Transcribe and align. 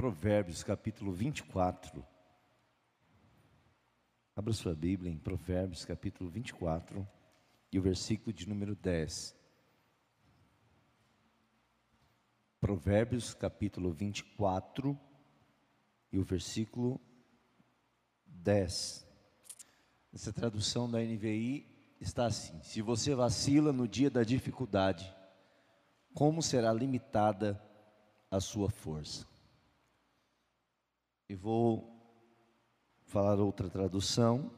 Provérbios 0.00 0.62
capítulo 0.62 1.12
24. 1.12 2.02
Abra 4.34 4.50
sua 4.54 4.74
Bíblia 4.74 5.12
em 5.12 5.18
Provérbios 5.18 5.84
capítulo 5.84 6.30
24 6.30 7.06
e 7.70 7.78
o 7.78 7.82
versículo 7.82 8.32
de 8.32 8.48
número 8.48 8.74
10. 8.74 9.36
Provérbios 12.58 13.34
capítulo 13.34 13.92
24 13.92 14.98
e 16.10 16.18
o 16.18 16.24
versículo 16.24 16.98
10. 18.24 19.06
Essa 20.14 20.32
tradução 20.32 20.90
da 20.90 20.98
NVI 20.98 21.66
está 22.00 22.24
assim: 22.24 22.58
Se 22.62 22.80
você 22.80 23.14
vacila 23.14 23.70
no 23.70 23.86
dia 23.86 24.08
da 24.08 24.24
dificuldade, 24.24 25.14
como 26.14 26.42
será 26.42 26.72
limitada 26.72 27.62
a 28.30 28.40
sua 28.40 28.70
força? 28.70 29.28
E 31.30 31.34
vou 31.36 31.88
falar 33.04 33.38
outra 33.38 33.70
tradução, 33.70 34.50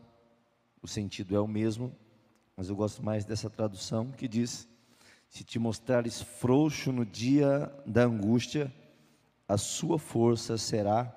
o 0.80 0.88
sentido 0.88 1.36
é 1.36 1.38
o 1.38 1.46
mesmo, 1.46 1.94
mas 2.56 2.70
eu 2.70 2.74
gosto 2.74 3.02
mais 3.02 3.26
dessa 3.26 3.50
tradução 3.50 4.10
que 4.10 4.26
diz: 4.26 4.66
Se 5.28 5.44
te 5.44 5.58
mostrares 5.58 6.22
frouxo 6.22 6.90
no 6.90 7.04
dia 7.04 7.70
da 7.84 8.04
angústia, 8.04 8.72
a 9.46 9.58
sua 9.58 9.98
força 9.98 10.56
será 10.56 11.14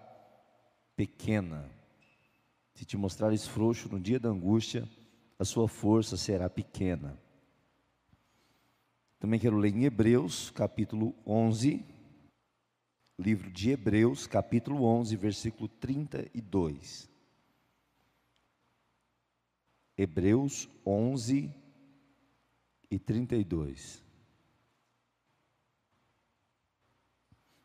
pequena. 0.94 1.72
Se 2.74 2.84
te 2.84 2.98
mostrares 2.98 3.48
frouxo 3.48 3.88
no 3.88 3.98
dia 3.98 4.20
da 4.20 4.28
angústia, 4.28 4.86
a 5.40 5.46
sua 5.46 5.70
força 5.70 6.18
será 6.18 6.50
pequena. 6.50 7.18
Também 9.22 9.40
quero 9.40 9.56
ler 9.56 9.74
em 9.74 9.86
Hebreus, 9.86 10.52
capítulo 10.52 11.16
11, 11.26 11.95
livro 13.18 13.50
de 13.50 13.72
Hebreus, 13.72 14.28
capítulo 14.28 14.84
11, 14.84 15.16
versículo 15.16 15.68
32. 15.68 17.10
Hebreus 19.98 20.70
11 20.86 21.54
e 22.92 23.00
32. 23.00 24.04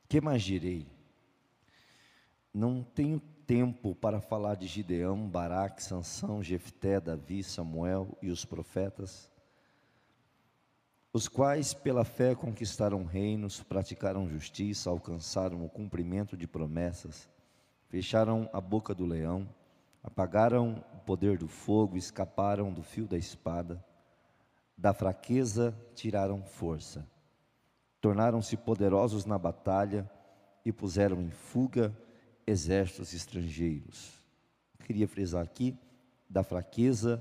Que 0.08 0.20
mais 0.20 0.42
direi? 0.42 0.86
Não 2.52 2.82
tenho 2.82 3.20
tempo 3.46 3.94
para 3.94 4.20
falar 4.20 4.56
de 4.56 4.66
Gideão, 4.66 5.28
Baraque, 5.28 5.82
Sansão, 5.82 6.42
Jefté, 6.42 7.00
Davi, 7.00 7.42
Samuel 7.42 8.16
e 8.20 8.30
os 8.30 8.44
profetas, 8.44 9.29
os 11.12 11.26
quais 11.26 11.74
pela 11.74 12.04
fé 12.04 12.34
conquistaram 12.34 13.04
reinos, 13.04 13.62
praticaram 13.62 14.28
justiça, 14.28 14.90
alcançaram 14.90 15.64
o 15.64 15.68
cumprimento 15.68 16.36
de 16.36 16.46
promessas, 16.46 17.28
fecharam 17.88 18.48
a 18.52 18.60
boca 18.60 18.94
do 18.94 19.04
leão, 19.04 19.48
apagaram 20.02 20.84
o 20.94 20.98
poder 20.98 21.36
do 21.36 21.48
fogo, 21.48 21.96
escaparam 21.96 22.72
do 22.72 22.82
fio 22.82 23.08
da 23.08 23.18
espada, 23.18 23.84
da 24.78 24.94
fraqueza 24.94 25.76
tiraram 25.96 26.44
força, 26.44 27.04
tornaram-se 28.00 28.56
poderosos 28.56 29.24
na 29.24 29.36
batalha 29.36 30.08
e 30.64 30.72
puseram 30.72 31.20
em 31.20 31.30
fuga 31.30 31.94
exércitos 32.46 33.12
estrangeiros. 33.12 34.12
Queria 34.84 35.08
frisar 35.08 35.42
aqui: 35.42 35.76
da 36.28 36.44
fraqueza 36.44 37.20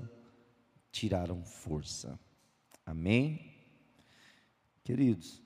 tiraram 0.92 1.44
força. 1.44 2.18
Amém? 2.86 3.49
Queridos, 4.90 5.40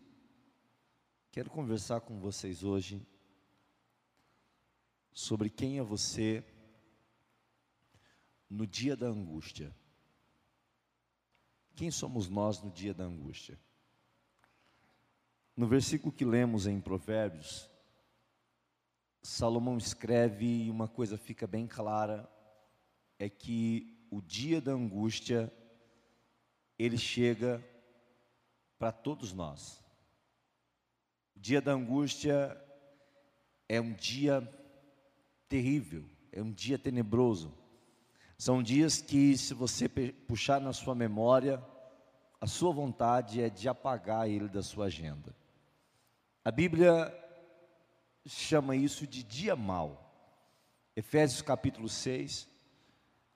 quero 1.30 1.50
conversar 1.50 2.00
com 2.00 2.18
vocês 2.18 2.64
hoje 2.64 3.06
sobre 5.12 5.50
quem 5.50 5.78
é 5.78 5.82
você 5.82 6.42
no 8.48 8.66
dia 8.66 8.96
da 8.96 9.06
angústia. 9.06 9.70
Quem 11.76 11.90
somos 11.90 12.26
nós 12.26 12.62
no 12.62 12.70
dia 12.70 12.94
da 12.94 13.04
angústia? 13.04 13.60
No 15.54 15.68
versículo 15.68 16.10
que 16.10 16.24
lemos 16.24 16.66
em 16.66 16.80
Provérbios, 16.80 17.68
Salomão 19.20 19.76
escreve 19.76 20.46
e 20.46 20.70
uma 20.70 20.88
coisa 20.88 21.18
fica 21.18 21.46
bem 21.46 21.66
clara: 21.66 22.26
é 23.18 23.28
que 23.28 24.06
o 24.10 24.22
dia 24.22 24.58
da 24.58 24.72
angústia, 24.72 25.52
ele 26.78 26.96
chega 26.96 27.62
para 28.84 28.92
todos 28.92 29.32
nós. 29.32 29.82
O 31.34 31.40
dia 31.40 31.58
da 31.58 31.72
angústia 31.72 32.54
é 33.66 33.80
um 33.80 33.94
dia 33.94 34.46
terrível, 35.48 36.04
é 36.30 36.42
um 36.42 36.52
dia 36.52 36.78
tenebroso. 36.78 37.56
São 38.36 38.62
dias 38.62 39.00
que, 39.00 39.38
se 39.38 39.54
você 39.54 39.88
puxar 39.88 40.60
na 40.60 40.74
sua 40.74 40.94
memória, 40.94 41.64
a 42.38 42.46
sua 42.46 42.74
vontade 42.74 43.40
é 43.40 43.48
de 43.48 43.70
apagar 43.70 44.28
ele 44.28 44.48
da 44.48 44.62
sua 44.62 44.84
agenda. 44.84 45.34
A 46.44 46.50
Bíblia 46.50 47.10
chama 48.26 48.76
isso 48.76 49.06
de 49.06 49.22
dia 49.22 49.56
mau. 49.56 50.14
Efésios 50.94 51.40
capítulo 51.40 51.88
6, 51.88 52.46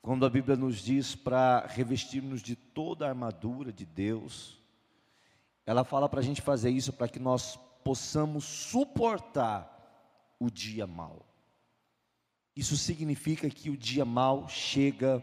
quando 0.03 0.27
a 0.27 0.31
Bíblia 0.31 0.59
nos 0.59 0.77
diz 0.77 1.15
para 1.15 1.67
revestirmos 1.67 2.43
de 2.43 2.55
toda 2.55 3.07
a 3.07 3.09
armadura 3.09 3.73
de 3.73 3.87
Deus, 3.87 4.58
ela 5.69 5.85
fala 5.85 6.09
para 6.09 6.21
a 6.21 6.23
gente 6.23 6.41
fazer 6.41 6.71
isso 6.71 6.95
para 6.95 7.09
que 7.09 7.19
nós 7.19 7.57
possamos 7.85 8.43
suportar 8.43 9.69
o 10.41 10.51
dia 10.51 10.87
mau. 10.87 11.27
Isso 12.57 12.75
significa 12.75 13.51
que 13.51 13.69
o 13.69 13.77
dia 13.77 14.03
mau 14.03 14.49
chega 14.49 15.23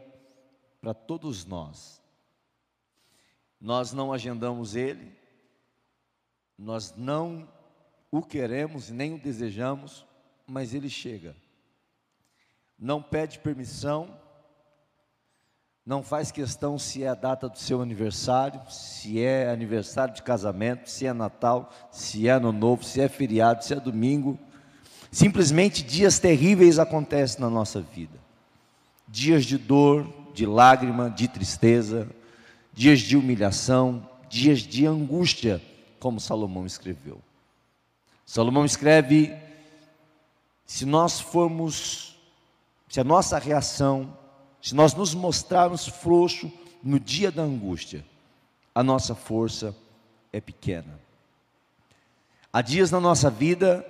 para 0.80 0.94
todos 0.94 1.46
nós. 1.46 2.00
Nós 3.60 3.92
não 3.92 4.14
agendamos 4.14 4.76
ele, 4.76 5.18
nós 6.56 6.96
não 6.96 7.52
o 8.12 8.22
queremos 8.22 8.92
nem 8.92 9.16
o 9.16 9.20
desejamos, 9.20 10.06
mas 10.46 10.76
ele 10.76 10.92
chega. 10.92 11.36
Não 12.78 13.02
pede 13.02 13.40
permissão, 13.40 14.16
não 15.86 16.02
faz 16.02 16.32
questão 16.32 16.80
se 16.80 17.04
é 17.04 17.10
a 17.10 17.14
data 17.14 17.48
do 17.48 17.60
seu 17.60 17.80
aniversário, 17.80 18.60
se 18.72 19.22
é 19.22 19.52
aniversário 19.52 20.16
de 20.16 20.24
casamento, 20.24 20.90
se 20.90 21.06
é 21.06 21.14
Natal, 21.14 21.72
se 21.92 22.28
é 22.28 22.32
Ano 22.32 22.52
Novo, 22.52 22.84
se 22.84 23.00
é 23.00 23.08
feriado, 23.08 23.64
se 23.64 23.72
é 23.72 23.80
domingo. 23.80 24.40
Simplesmente 25.12 25.84
dias 25.84 26.18
terríveis 26.18 26.80
acontecem 26.80 27.40
na 27.40 27.52
nossa 27.52 27.82
vida. 27.82 28.18
Dias 29.08 29.46
de 29.46 29.60
dor, 29.60 30.12
de 30.34 30.48
lágrima, 30.48 31.08
de 31.08 31.28
tristeza, 31.28 32.10
dias 32.74 33.00
de 33.00 33.16
humilhação, 33.16 34.10
dias 34.28 34.62
de 34.62 34.88
angústia, 34.88 35.62
como 36.00 36.20
Salomão 36.20 36.66
escreveu. 36.66 37.20
Salomão 38.26 38.66
escreve: 38.66 39.36
se 40.66 40.84
nós 40.84 41.20
formos, 41.20 42.18
se 42.90 43.00
a 43.00 43.04
nossa 43.04 43.38
reação, 43.38 44.18
se 44.66 44.74
nós 44.74 44.96
nos 44.96 45.14
mostrarmos 45.14 45.88
frouxo 45.88 46.52
no 46.82 47.00
dia 47.00 47.32
da 47.32 47.44
angústia, 47.44 48.04
a 48.74 48.82
nossa 48.82 49.14
força 49.14 49.76
é 50.34 50.42
pequena. 50.42 51.00
Há 52.52 52.64
dias 52.64 52.90
na 52.90 53.00
nossa 53.00 53.30
vida, 53.30 53.86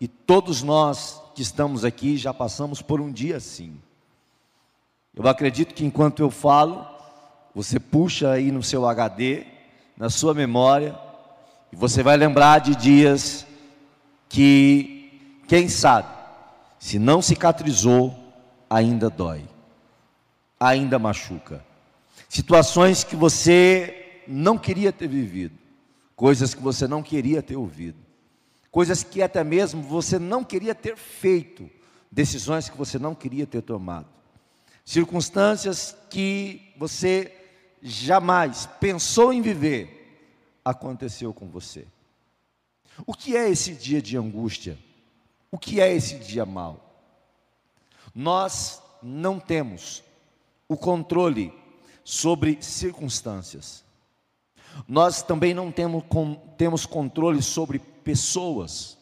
e 0.00 0.08
todos 0.08 0.60
nós 0.60 1.22
que 1.36 1.42
estamos 1.42 1.84
aqui 1.84 2.16
já 2.16 2.34
passamos 2.34 2.82
por 2.82 3.00
um 3.00 3.12
dia 3.12 3.36
assim. 3.36 3.80
Eu 5.14 5.28
acredito 5.28 5.72
que 5.72 5.84
enquanto 5.84 6.20
eu 6.20 6.32
falo, 6.32 6.84
você 7.54 7.78
puxa 7.78 8.32
aí 8.32 8.50
no 8.50 8.60
seu 8.60 8.88
HD, 8.88 9.46
na 9.96 10.10
sua 10.10 10.34
memória, 10.34 10.98
e 11.72 11.76
você 11.76 12.02
vai 12.02 12.16
lembrar 12.16 12.58
de 12.58 12.74
dias 12.74 13.46
que, 14.28 15.38
quem 15.46 15.68
sabe, 15.68 16.08
se 16.80 16.98
não 16.98 17.22
cicatrizou, 17.22 18.12
ainda 18.68 19.08
dói, 19.08 19.51
ainda 20.62 20.96
machuca. 20.96 21.64
Situações 22.28 23.02
que 23.02 23.16
você 23.16 24.22
não 24.28 24.56
queria 24.56 24.92
ter 24.92 25.08
vivido, 25.08 25.58
coisas 26.14 26.54
que 26.54 26.62
você 26.62 26.86
não 26.86 27.02
queria 27.02 27.42
ter 27.42 27.56
ouvido, 27.56 27.98
coisas 28.70 29.02
que 29.02 29.20
até 29.20 29.42
mesmo 29.42 29.82
você 29.82 30.18
não 30.20 30.44
queria 30.44 30.74
ter 30.74 30.96
feito, 30.96 31.68
decisões 32.10 32.68
que 32.68 32.76
você 32.76 32.96
não 32.96 33.12
queria 33.14 33.46
ter 33.46 33.60
tomado, 33.62 34.06
circunstâncias 34.84 35.96
que 36.08 36.72
você 36.76 37.34
jamais 37.82 38.66
pensou 38.78 39.32
em 39.32 39.42
viver, 39.42 39.98
aconteceu 40.64 41.34
com 41.34 41.48
você. 41.48 41.84
O 43.04 43.14
que 43.14 43.36
é 43.36 43.50
esse 43.50 43.72
dia 43.72 44.00
de 44.00 44.16
angústia? 44.16 44.78
O 45.50 45.58
que 45.58 45.80
é 45.80 45.92
esse 45.92 46.18
dia 46.18 46.46
mau? 46.46 46.88
Nós 48.14 48.80
não 49.02 49.40
temos 49.40 50.04
o 50.72 50.76
controle 50.76 51.52
sobre 52.02 52.58
circunstâncias. 52.60 53.84
Nós 54.88 55.22
também 55.22 55.52
não 55.52 55.70
temos, 55.70 56.02
com, 56.08 56.34
temos 56.56 56.86
controle 56.86 57.42
sobre 57.42 57.78
pessoas. 57.78 58.96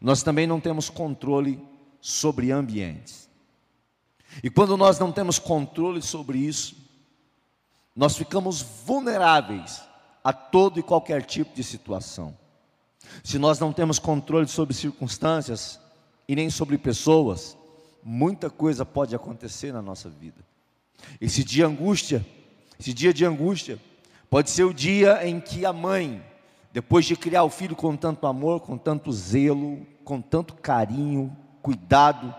Nós 0.00 0.22
também 0.22 0.46
não 0.46 0.58
temos 0.58 0.88
controle 0.88 1.62
sobre 2.00 2.50
ambientes. 2.50 3.28
E 4.42 4.50
quando 4.50 4.76
nós 4.76 4.98
não 4.98 5.12
temos 5.12 5.38
controle 5.38 6.00
sobre 6.00 6.38
isso, 6.38 6.76
nós 7.94 8.16
ficamos 8.16 8.62
vulneráveis 8.62 9.82
a 10.24 10.32
todo 10.32 10.80
e 10.80 10.82
qualquer 10.82 11.24
tipo 11.24 11.54
de 11.54 11.62
situação. 11.62 12.36
Se 13.22 13.38
nós 13.38 13.58
não 13.58 13.72
temos 13.72 13.98
controle 13.98 14.48
sobre 14.48 14.74
circunstâncias 14.74 15.78
e 16.26 16.34
nem 16.34 16.50
sobre 16.50 16.76
pessoas, 16.76 17.56
muita 18.02 18.50
coisa 18.50 18.84
pode 18.84 19.14
acontecer 19.14 19.72
na 19.72 19.80
nossa 19.80 20.10
vida. 20.10 20.44
Esse 21.20 21.42
dia 21.42 21.66
angústia, 21.66 22.24
esse 22.78 22.92
dia 22.92 23.12
de 23.12 23.24
angústia, 23.24 23.78
pode 24.28 24.50
ser 24.50 24.64
o 24.64 24.74
dia 24.74 25.26
em 25.26 25.40
que 25.40 25.64
a 25.64 25.72
mãe, 25.72 26.22
depois 26.72 27.04
de 27.06 27.16
criar 27.16 27.44
o 27.44 27.50
filho 27.50 27.74
com 27.74 27.96
tanto 27.96 28.26
amor, 28.26 28.60
com 28.60 28.76
tanto 28.76 29.12
zelo, 29.12 29.86
com 30.04 30.20
tanto 30.20 30.54
carinho, 30.54 31.36
cuidado, 31.62 32.34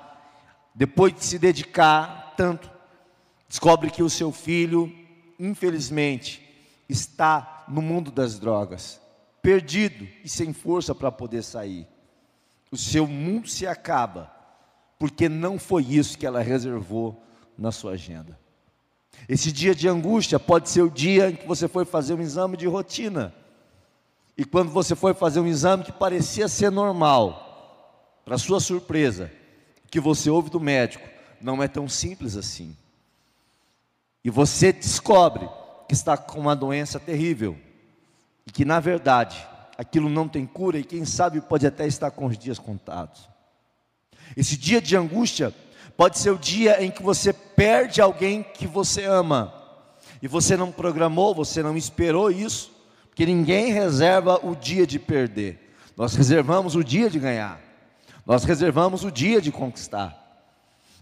depois 0.73 1.13
de 1.13 1.25
se 1.25 1.39
dedicar 1.39 2.33
tanto, 2.37 2.69
descobre 3.49 3.89
que 3.89 4.03
o 4.03 4.09
seu 4.09 4.31
filho, 4.31 4.93
infelizmente, 5.39 6.47
está 6.87 7.65
no 7.67 7.81
mundo 7.81 8.11
das 8.11 8.39
drogas, 8.39 9.01
perdido 9.41 10.07
e 10.23 10.29
sem 10.29 10.53
força 10.53 10.93
para 10.93 11.11
poder 11.11 11.43
sair. 11.43 11.87
O 12.71 12.77
seu 12.77 13.07
mundo 13.07 13.47
se 13.47 13.65
acaba, 13.65 14.31
porque 14.99 15.27
não 15.27 15.57
foi 15.57 15.83
isso 15.83 16.17
que 16.17 16.25
ela 16.25 16.41
reservou 16.41 17.23
na 17.57 17.71
sua 17.71 17.93
agenda. 17.93 18.37
Esse 19.27 19.51
dia 19.51 19.75
de 19.75 19.87
angústia 19.87 20.39
pode 20.39 20.69
ser 20.69 20.81
o 20.81 20.89
dia 20.89 21.29
em 21.29 21.35
que 21.35 21.47
você 21.47 21.67
foi 21.67 21.85
fazer 21.85 22.13
um 22.13 22.21
exame 22.21 22.57
de 22.57 22.67
rotina. 22.67 23.33
E 24.37 24.45
quando 24.45 24.69
você 24.69 24.95
foi 24.95 25.13
fazer 25.13 25.39
um 25.39 25.47
exame 25.47 25.83
que 25.83 25.91
parecia 25.91 26.47
ser 26.47 26.71
normal, 26.71 28.21
para 28.23 28.37
sua 28.37 28.59
surpresa, 28.59 29.31
que 29.89 29.99
você 29.99 30.29
ouve 30.29 30.49
do 30.49 30.59
médico, 30.59 31.07
não 31.41 31.63
é 31.63 31.67
tão 31.67 31.87
simples 31.87 32.35
assim. 32.35 32.75
E 34.23 34.29
você 34.29 34.73
descobre 34.73 35.47
que 35.87 35.93
está 35.93 36.17
com 36.17 36.39
uma 36.39 36.55
doença 36.55 36.99
terrível 36.99 37.57
e 38.45 38.51
que 38.51 38.65
na 38.65 38.79
verdade 38.79 39.37
aquilo 39.77 40.09
não 40.09 40.27
tem 40.27 40.45
cura 40.45 40.77
e 40.77 40.83
quem 40.83 41.05
sabe 41.05 41.39
pode 41.39 41.65
até 41.65 41.87
estar 41.87 42.11
com 42.11 42.25
os 42.25 42.37
dias 42.37 42.59
contados. 42.59 43.29
Esse 44.35 44.57
dia 44.57 44.81
de 44.81 44.97
angústia 44.97 45.53
pode 45.97 46.19
ser 46.19 46.29
o 46.29 46.37
dia 46.37 46.81
em 46.83 46.91
que 46.91 47.01
você 47.01 47.33
perde 47.33 47.99
alguém 47.99 48.43
que 48.43 48.67
você 48.67 49.03
ama 49.03 49.53
e 50.21 50.27
você 50.27 50.55
não 50.55 50.71
programou, 50.71 51.33
você 51.33 51.61
não 51.61 51.75
esperou 51.75 52.31
isso, 52.31 52.71
porque 53.09 53.25
ninguém 53.25 53.73
reserva 53.73 54.39
o 54.43 54.55
dia 54.55 54.85
de 54.85 54.99
perder. 54.99 55.73
Nós 55.97 56.15
reservamos 56.15 56.75
o 56.75 56.83
dia 56.83 57.09
de 57.09 57.19
ganhar. 57.19 57.59
Nós 58.25 58.43
reservamos 58.43 59.03
o 59.03 59.11
dia 59.11 59.41
de 59.41 59.51
conquistar. 59.51 60.15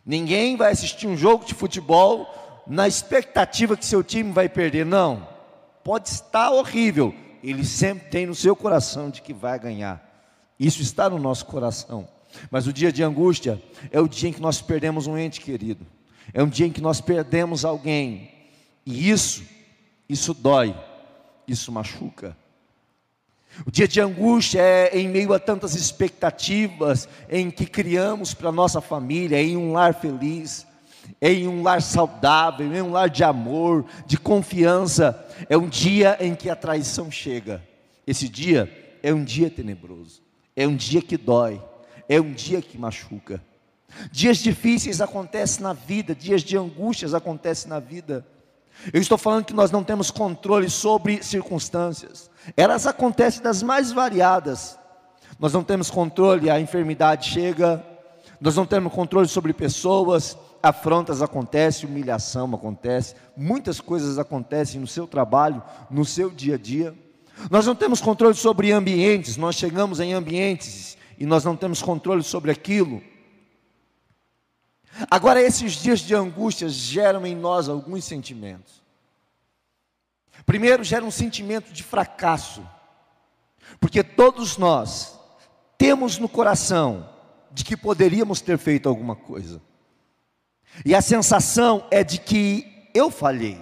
Ninguém 0.05 0.55
vai 0.55 0.71
assistir 0.71 1.07
um 1.07 1.17
jogo 1.17 1.43
de 1.43 1.53
futebol 1.53 2.63
na 2.65 2.87
expectativa 2.87 3.75
que 3.75 3.85
seu 3.85 4.03
time 4.03 4.31
vai 4.31 4.47
perder. 4.47 4.85
Não. 4.85 5.27
Pode 5.83 6.09
estar 6.09 6.51
horrível. 6.51 7.13
Ele 7.43 7.65
sempre 7.65 8.09
tem 8.09 8.25
no 8.25 8.35
seu 8.35 8.55
coração 8.55 9.09
de 9.09 9.21
que 9.21 9.33
vai 9.33 9.59
ganhar. 9.59 10.01
Isso 10.59 10.81
está 10.81 11.09
no 11.09 11.19
nosso 11.19 11.45
coração. 11.45 12.07
Mas 12.49 12.67
o 12.67 12.73
dia 12.73 12.91
de 12.91 13.03
angústia 13.03 13.61
é 13.91 13.99
o 13.99 14.07
dia 14.07 14.29
em 14.29 14.33
que 14.33 14.41
nós 14.41 14.61
perdemos 14.61 15.07
um 15.07 15.17
ente 15.17 15.41
querido. 15.41 15.85
É 16.33 16.41
um 16.43 16.49
dia 16.49 16.65
em 16.67 16.71
que 16.71 16.81
nós 16.81 17.01
perdemos 17.01 17.63
alguém. 17.63 18.31
E 18.85 19.09
isso, 19.09 19.43
isso 20.07 20.33
dói. 20.33 20.75
Isso 21.47 21.71
machuca. 21.71 22.35
O 23.65 23.71
dia 23.71 23.87
de 23.87 24.01
angústia 24.01 24.59
é 24.59 24.99
em 24.99 25.07
meio 25.07 25.33
a 25.33 25.39
tantas 25.39 25.75
expectativas 25.75 27.07
em 27.29 27.49
que 27.49 27.65
criamos 27.65 28.33
para 28.33 28.51
nossa 28.51 28.81
família, 28.81 29.41
em 29.41 29.55
um 29.55 29.71
lar 29.71 29.93
feliz, 29.93 30.65
em 31.21 31.47
um 31.47 31.63
lar 31.63 31.81
saudável, 31.81 32.73
em 32.73 32.81
um 32.81 32.91
lar 32.91 33.09
de 33.09 33.23
amor, 33.23 33.85
de 34.05 34.17
confiança. 34.17 35.25
É 35.47 35.57
um 35.57 35.69
dia 35.69 36.17
em 36.19 36.35
que 36.35 36.49
a 36.49 36.55
traição 36.55 37.09
chega. 37.09 37.63
Esse 38.05 38.27
dia 38.27 38.99
é 39.01 39.13
um 39.13 39.23
dia 39.23 39.49
tenebroso, 39.49 40.21
é 40.55 40.67
um 40.67 40.75
dia 40.75 41.01
que 41.01 41.17
dói, 41.17 41.61
é 42.07 42.19
um 42.19 42.31
dia 42.31 42.61
que 42.61 42.77
machuca. 42.77 43.41
Dias 44.11 44.37
difíceis 44.37 45.01
acontecem 45.01 45.63
na 45.63 45.73
vida, 45.73 46.13
dias 46.13 46.41
de 46.41 46.57
angústias 46.57 47.13
acontecem 47.13 47.69
na 47.69 47.79
vida. 47.79 48.25
Eu 48.93 49.01
estou 49.01 49.17
falando 49.17 49.45
que 49.45 49.53
nós 49.53 49.71
não 49.71 49.83
temos 49.83 50.11
controle 50.11 50.69
sobre 50.69 51.23
circunstâncias, 51.23 52.29
elas 52.57 52.85
acontecem 52.85 53.41
das 53.41 53.63
mais 53.63 53.91
variadas. 53.91 54.77
Nós 55.39 55.51
não 55.51 55.63
temos 55.63 55.89
controle, 55.89 56.49
a 56.49 56.59
enfermidade 56.59 57.29
chega, 57.29 57.85
nós 58.39 58.55
não 58.55 58.65
temos 58.65 58.93
controle 58.93 59.27
sobre 59.27 59.53
pessoas, 59.53 60.37
afrontas 60.63 61.21
acontecem, 61.21 61.89
humilhação 61.89 62.53
acontece, 62.53 63.15
muitas 63.35 63.81
coisas 63.81 64.17
acontecem 64.17 64.79
no 64.79 64.87
seu 64.87 65.05
trabalho, 65.07 65.61
no 65.89 66.05
seu 66.05 66.29
dia 66.29 66.55
a 66.55 66.57
dia. 66.57 66.95
Nós 67.51 67.65
não 67.65 67.75
temos 67.75 67.99
controle 67.99 68.35
sobre 68.35 68.71
ambientes, 68.71 69.35
nós 69.35 69.55
chegamos 69.55 69.99
em 69.99 70.13
ambientes 70.13 70.94
e 71.17 71.25
nós 71.25 71.43
não 71.43 71.55
temos 71.55 71.81
controle 71.81 72.23
sobre 72.23 72.51
aquilo. 72.51 73.01
Agora, 75.09 75.41
esses 75.41 75.73
dias 75.73 75.99
de 75.99 76.15
angústia 76.15 76.69
geram 76.69 77.25
em 77.25 77.35
nós 77.35 77.67
alguns 77.67 78.05
sentimentos. 78.05 78.83
Primeiro, 80.45 80.83
gera 80.83 81.03
um 81.03 81.11
sentimento 81.11 81.73
de 81.73 81.83
fracasso, 81.83 82.67
porque 83.79 84.03
todos 84.03 84.57
nós 84.57 85.19
temos 85.77 86.17
no 86.17 86.29
coração 86.29 87.09
de 87.51 87.63
que 87.63 87.75
poderíamos 87.75 88.41
ter 88.41 88.57
feito 88.57 88.87
alguma 88.87 89.15
coisa. 89.15 89.61
E 90.85 90.93
a 90.93 91.01
sensação 91.01 91.87
é 91.89 92.03
de 92.03 92.17
que 92.19 92.89
eu 92.93 93.09
falhei. 93.09 93.59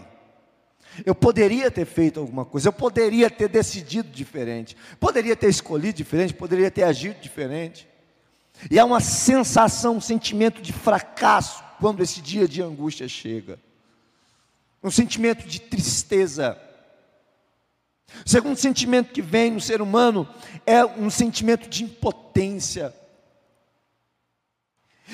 Eu 1.06 1.16
poderia 1.16 1.72
ter 1.72 1.86
feito 1.86 2.20
alguma 2.20 2.46
coisa, 2.46 2.68
eu 2.68 2.74
poderia 2.74 3.30
ter 3.30 3.50
decidido 3.50 4.10
diferente, 4.10 4.78
poderia 5.00 5.36
ter 5.36 5.50
escolhido 5.50 5.98
diferente, 5.98 6.34
poderia 6.34 6.70
ter 6.70 6.84
agido 6.84 7.20
diferente. 7.20 7.88
E 8.70 8.78
há 8.78 8.86
uma 8.86 9.00
sensação, 9.00 9.98
um 9.98 10.02
sentimento 10.02 10.62
de 10.62 10.72
fracasso 10.72 11.64
quando 11.80 12.02
esse 12.02 12.22
dia 12.22 12.48
de 12.48 12.62
angústia 12.62 13.08
chega. 13.08 13.60
Um 14.84 14.92
sentimento 14.92 15.48
de 15.48 15.60
tristeza. 15.60 16.58
O 18.26 18.30
segundo 18.30 18.56
sentimento 18.58 19.12
que 19.12 19.22
vem 19.22 19.52
no 19.52 19.62
ser 19.62 19.82
humano 19.82 20.28
é 20.66 20.86
um 20.86 21.10
sentimento 21.10 21.68
de 21.68 21.84
impotência. 21.84 22.94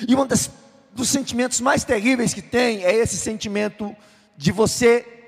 E 0.06 0.14
um 0.14 0.26
dos 0.26 1.08
sentimentos 1.08 1.60
mais 1.60 1.84
terríveis 1.84 2.34
que 2.34 2.42
tem 2.42 2.84
é 2.84 2.94
esse 2.94 3.16
sentimento 3.16 3.96
de 4.36 4.52
você 4.52 5.19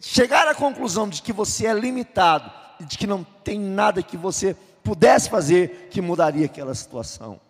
chegar 0.00 0.48
à 0.48 0.54
conclusão 0.54 1.08
de 1.08 1.22
que 1.22 1.32
você 1.32 1.66
é 1.66 1.74
limitado 1.74 2.50
e 2.80 2.84
de 2.84 2.96
que 2.96 3.06
não 3.06 3.22
tem 3.22 3.60
nada 3.60 4.02
que 4.02 4.16
você 4.16 4.56
pudesse 4.82 5.28
fazer 5.28 5.88
que 5.90 6.00
mudaria 6.00 6.46
aquela 6.46 6.74
situação. 6.74 7.40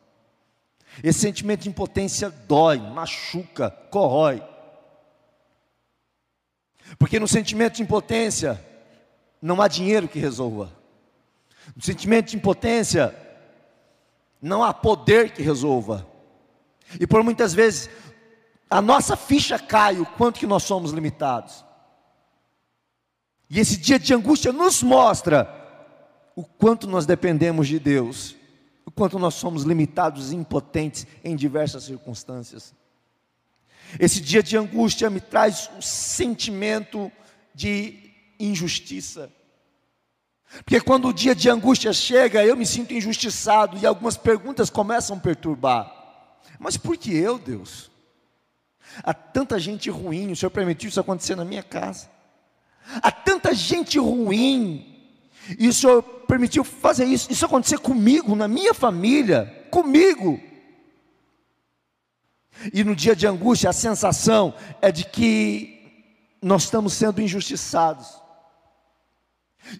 Esse 1.02 1.20
sentimento 1.20 1.60
de 1.60 1.68
impotência 1.68 2.30
dói, 2.30 2.78
machuca, 2.78 3.70
corrói. 3.90 4.42
Porque 6.98 7.20
no 7.20 7.28
sentimento 7.28 7.76
de 7.76 7.82
impotência 7.82 8.60
não 9.40 9.62
há 9.62 9.68
dinheiro 9.68 10.08
que 10.08 10.18
resolva. 10.18 10.72
No 11.76 11.82
sentimento 11.82 12.30
de 12.30 12.36
impotência 12.36 13.14
não 14.42 14.64
há 14.64 14.74
poder 14.74 15.30
que 15.30 15.42
resolva. 15.42 16.06
E 16.98 17.06
por 17.06 17.22
muitas 17.22 17.54
vezes 17.54 17.88
a 18.68 18.82
nossa 18.82 19.16
ficha 19.16 19.58
cai 19.58 19.98
o 20.00 20.06
quanto 20.06 20.40
que 20.40 20.46
nós 20.46 20.64
somos 20.64 20.90
limitados. 20.90 21.64
E 23.50 23.58
esse 23.58 23.76
dia 23.76 23.98
de 23.98 24.14
angústia 24.14 24.52
nos 24.52 24.80
mostra 24.80 25.52
o 26.36 26.44
quanto 26.44 26.86
nós 26.86 27.04
dependemos 27.04 27.66
de 27.66 27.80
Deus, 27.80 28.36
o 28.86 28.92
quanto 28.92 29.18
nós 29.18 29.34
somos 29.34 29.64
limitados 29.64 30.30
e 30.30 30.36
impotentes 30.36 31.04
em 31.24 31.34
diversas 31.34 31.82
circunstâncias. 31.82 32.72
Esse 33.98 34.20
dia 34.20 34.40
de 34.40 34.56
angústia 34.56 35.10
me 35.10 35.20
traz 35.20 35.68
um 35.76 35.82
sentimento 35.82 37.10
de 37.52 38.12
injustiça. 38.38 39.28
Porque 40.64 40.80
quando 40.80 41.08
o 41.08 41.12
dia 41.12 41.34
de 41.34 41.50
angústia 41.50 41.92
chega, 41.92 42.44
eu 42.44 42.56
me 42.56 42.64
sinto 42.64 42.94
injustiçado 42.94 43.76
e 43.78 43.84
algumas 43.84 44.16
perguntas 44.16 44.70
começam 44.70 45.16
a 45.16 45.20
perturbar. 45.20 45.92
Mas 46.58 46.76
por 46.76 46.96
que 46.96 47.16
eu, 47.16 47.36
Deus? 47.36 47.90
Há 49.02 49.12
tanta 49.12 49.58
gente 49.58 49.90
ruim, 49.90 50.30
o 50.30 50.36
Senhor 50.36 50.50
permitiu 50.50 50.88
isso 50.88 51.00
acontecer 51.00 51.34
na 51.34 51.44
minha 51.44 51.62
casa. 51.62 52.08
Há 53.02 53.10
tanta 53.10 53.54
gente 53.54 53.98
ruim, 53.98 54.86
e 55.58 55.68
o 55.68 55.72
Senhor 55.72 56.02
permitiu 56.02 56.64
fazer 56.64 57.04
isso, 57.04 57.30
isso 57.30 57.44
acontecer 57.44 57.78
comigo, 57.78 58.36
na 58.36 58.46
minha 58.46 58.74
família, 58.74 59.66
comigo. 59.70 60.40
E 62.72 62.84
no 62.84 62.94
dia 62.94 63.16
de 63.16 63.26
angústia, 63.26 63.70
a 63.70 63.72
sensação 63.72 64.54
é 64.82 64.92
de 64.92 65.04
que 65.04 65.80
nós 66.42 66.64
estamos 66.64 66.92
sendo 66.92 67.20
injustiçados. 67.20 68.20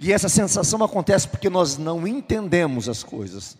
E 0.00 0.12
essa 0.12 0.28
sensação 0.28 0.83
acontece 0.83 1.28
porque 1.28 1.50
nós 1.50 1.76
não 1.76 2.07
entendemos 2.07 2.88
as 2.88 3.02
coisas. 3.02 3.57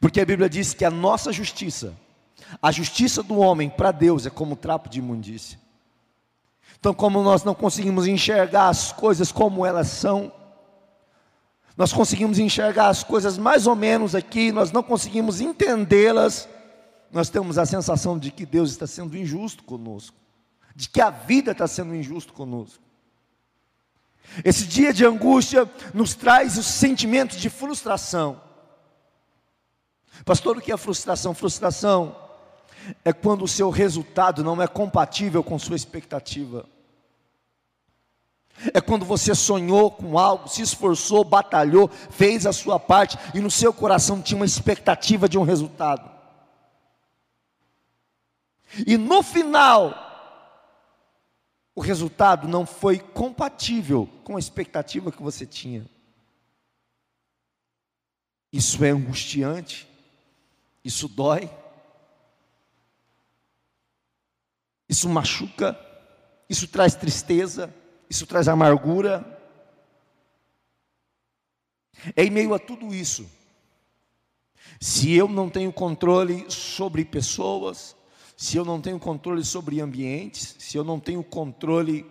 Porque 0.00 0.20
a 0.20 0.26
Bíblia 0.26 0.48
diz 0.48 0.74
que 0.74 0.84
a 0.84 0.90
nossa 0.90 1.32
justiça, 1.32 1.96
a 2.60 2.70
justiça 2.72 3.22
do 3.22 3.38
homem 3.38 3.70
para 3.70 3.92
Deus 3.92 4.26
é 4.26 4.30
como 4.30 4.56
trapo 4.56 4.88
de 4.88 4.98
imundícia. 4.98 5.58
Então, 6.78 6.94
como 6.94 7.22
nós 7.22 7.44
não 7.44 7.54
conseguimos 7.54 8.06
enxergar 8.06 8.68
as 8.68 8.92
coisas 8.92 9.32
como 9.32 9.64
elas 9.64 9.88
são, 9.88 10.32
nós 11.76 11.92
conseguimos 11.92 12.38
enxergar 12.38 12.88
as 12.88 13.04
coisas 13.04 13.36
mais 13.36 13.66
ou 13.66 13.76
menos 13.76 14.14
aqui, 14.14 14.50
nós 14.50 14.72
não 14.72 14.82
conseguimos 14.82 15.40
entendê-las, 15.40 16.48
nós 17.10 17.28
temos 17.28 17.58
a 17.58 17.66
sensação 17.66 18.18
de 18.18 18.30
que 18.30 18.46
Deus 18.46 18.70
está 18.70 18.86
sendo 18.86 19.16
injusto 19.16 19.62
conosco, 19.64 20.16
de 20.74 20.88
que 20.88 21.00
a 21.00 21.10
vida 21.10 21.52
está 21.52 21.66
sendo 21.66 21.94
injusta 21.94 22.32
conosco. 22.32 22.82
Esse 24.44 24.66
dia 24.66 24.92
de 24.92 25.04
angústia 25.04 25.70
nos 25.94 26.14
traz 26.14 26.58
os 26.58 26.66
sentimentos 26.66 27.38
de 27.38 27.48
frustração. 27.48 28.40
Pastor, 30.24 30.56
o 30.56 30.60
que 30.60 30.72
é 30.72 30.76
frustração? 30.76 31.34
Frustração 31.34 32.16
é 33.04 33.12
quando 33.12 33.42
o 33.44 33.48
seu 33.48 33.70
resultado 33.70 34.44
não 34.44 34.60
é 34.60 34.66
compatível 34.66 35.42
com 35.42 35.58
sua 35.58 35.76
expectativa. 35.76 36.68
É 38.72 38.80
quando 38.80 39.04
você 39.04 39.34
sonhou 39.34 39.90
com 39.90 40.18
algo, 40.18 40.48
se 40.48 40.62
esforçou, 40.62 41.22
batalhou, 41.24 41.88
fez 41.88 42.46
a 42.46 42.52
sua 42.52 42.80
parte 42.80 43.18
e 43.34 43.40
no 43.40 43.50
seu 43.50 43.72
coração 43.72 44.22
tinha 44.22 44.36
uma 44.36 44.46
expectativa 44.46 45.28
de 45.28 45.36
um 45.36 45.42
resultado. 45.42 46.10
E 48.86 48.96
no 48.96 49.22
final, 49.22 49.94
o 51.74 51.80
resultado 51.80 52.48
não 52.48 52.64
foi 52.64 52.98
compatível 52.98 54.08
com 54.24 54.36
a 54.36 54.38
expectativa 54.38 55.12
que 55.12 55.22
você 55.22 55.44
tinha. 55.44 55.86
Isso 58.50 58.82
é 58.84 58.90
angustiante, 58.90 59.86
isso 60.82 61.08
dói, 61.08 61.50
isso 64.88 65.08
machuca, 65.08 65.78
isso 66.48 66.68
traz 66.68 66.94
tristeza 66.94 67.72
isso 68.08 68.26
traz 68.26 68.48
amargura. 68.48 69.24
É 72.14 72.24
em 72.24 72.30
meio 72.30 72.54
a 72.54 72.58
tudo 72.58 72.94
isso, 72.94 73.28
se 74.80 75.12
eu 75.14 75.26
não 75.26 75.48
tenho 75.48 75.72
controle 75.72 76.44
sobre 76.50 77.04
pessoas, 77.04 77.96
se 78.36 78.56
eu 78.56 78.64
não 78.64 78.80
tenho 78.80 78.98
controle 78.98 79.44
sobre 79.44 79.80
ambientes, 79.80 80.56
se 80.58 80.76
eu 80.76 80.84
não 80.84 81.00
tenho 81.00 81.24
controle 81.24 82.04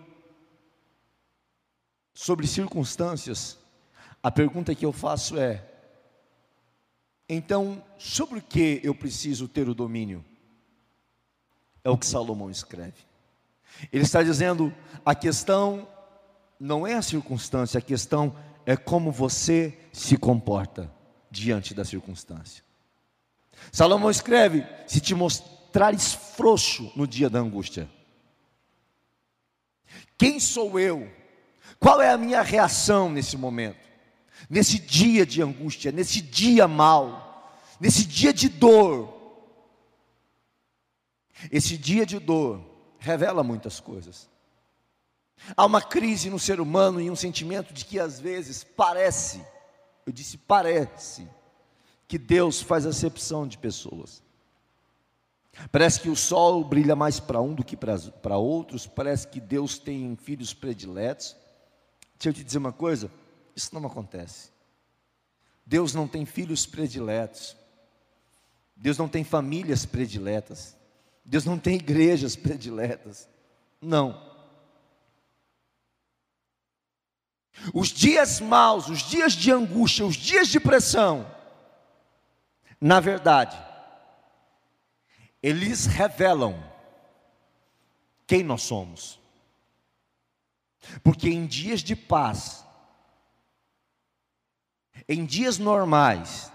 sobre 2.12 2.46
circunstâncias, 2.46 3.58
a 4.22 4.30
pergunta 4.30 4.74
que 4.74 4.84
eu 4.84 4.92
faço 4.92 5.38
é: 5.38 5.64
então, 7.28 7.82
sobre 7.96 8.40
o 8.40 8.42
que 8.42 8.80
eu 8.82 8.94
preciso 8.94 9.46
ter 9.46 9.68
o 9.68 9.74
domínio? 9.74 10.24
É 11.86 11.88
o 11.88 11.96
que 11.96 12.04
Salomão 12.04 12.50
escreve. 12.50 13.06
Ele 13.92 14.02
está 14.02 14.20
dizendo: 14.20 14.74
a 15.04 15.14
questão 15.14 15.86
não 16.58 16.84
é 16.84 16.94
a 16.94 17.02
circunstância, 17.02 17.78
a 17.78 17.80
questão 17.80 18.34
é 18.66 18.76
como 18.76 19.12
você 19.12 19.78
se 19.92 20.16
comporta 20.16 20.92
diante 21.30 21.72
da 21.72 21.84
circunstância. 21.84 22.64
Salomão 23.70 24.10
escreve: 24.10 24.66
se 24.84 24.98
te 25.00 25.14
mostrares 25.14 26.12
frouxo 26.12 26.90
no 26.96 27.06
dia 27.06 27.30
da 27.30 27.38
angústia, 27.38 27.88
quem 30.18 30.40
sou 30.40 30.80
eu? 30.80 31.08
Qual 31.78 32.02
é 32.02 32.10
a 32.10 32.18
minha 32.18 32.42
reação 32.42 33.08
nesse 33.08 33.36
momento? 33.36 33.86
Nesse 34.50 34.80
dia 34.80 35.24
de 35.24 35.40
angústia, 35.40 35.92
nesse 35.92 36.20
dia 36.20 36.66
mal, 36.66 37.56
nesse 37.78 38.04
dia 38.04 38.32
de 38.32 38.48
dor. 38.48 39.15
Esse 41.50 41.76
dia 41.76 42.06
de 42.06 42.18
dor 42.18 42.64
revela 42.98 43.42
muitas 43.42 43.80
coisas. 43.80 44.28
Há 45.56 45.64
uma 45.66 45.82
crise 45.82 46.30
no 46.30 46.38
ser 46.38 46.60
humano 46.60 47.00
e 47.00 47.10
um 47.10 47.16
sentimento 47.16 47.72
de 47.72 47.84
que 47.84 47.98
às 48.00 48.18
vezes 48.18 48.64
parece, 48.64 49.44
eu 50.06 50.12
disse 50.12 50.38
parece, 50.38 51.28
que 52.08 52.18
Deus 52.18 52.60
faz 52.62 52.86
acepção 52.86 53.46
de 53.46 53.58
pessoas. 53.58 54.22
Parece 55.72 56.00
que 56.00 56.10
o 56.10 56.16
sol 56.16 56.62
brilha 56.64 56.94
mais 56.94 57.18
para 57.18 57.40
um 57.40 57.54
do 57.54 57.64
que 57.64 57.76
para 57.76 58.36
outros, 58.36 58.86
parece 58.86 59.26
que 59.28 59.40
Deus 59.40 59.78
tem 59.78 60.16
filhos 60.16 60.52
prediletos. 60.52 61.36
Deixa 62.18 62.28
eu 62.28 62.32
te 62.32 62.44
dizer 62.44 62.58
uma 62.58 62.72
coisa: 62.72 63.10
isso 63.54 63.74
não 63.74 63.86
acontece. 63.86 64.50
Deus 65.64 65.94
não 65.94 66.06
tem 66.06 66.24
filhos 66.24 66.64
prediletos, 66.64 67.56
Deus 68.76 68.98
não 68.98 69.08
tem 69.08 69.24
famílias 69.24 69.84
prediletas, 69.84 70.76
Deus 71.26 71.44
não 71.44 71.58
tem 71.58 71.74
igrejas 71.74 72.36
prediletas. 72.36 73.28
Não. 73.80 74.24
Os 77.74 77.88
dias 77.88 78.40
maus, 78.40 78.88
os 78.88 79.02
dias 79.02 79.32
de 79.32 79.50
angústia, 79.50 80.06
os 80.06 80.14
dias 80.14 80.46
de 80.46 80.60
pressão, 80.60 81.28
na 82.80 83.00
verdade, 83.00 83.56
eles 85.42 85.86
revelam 85.86 86.62
quem 88.24 88.44
nós 88.44 88.62
somos. 88.62 89.18
Porque 91.02 91.28
em 91.28 91.44
dias 91.44 91.80
de 91.80 91.96
paz, 91.96 92.64
em 95.08 95.24
dias 95.24 95.58
normais, 95.58 96.52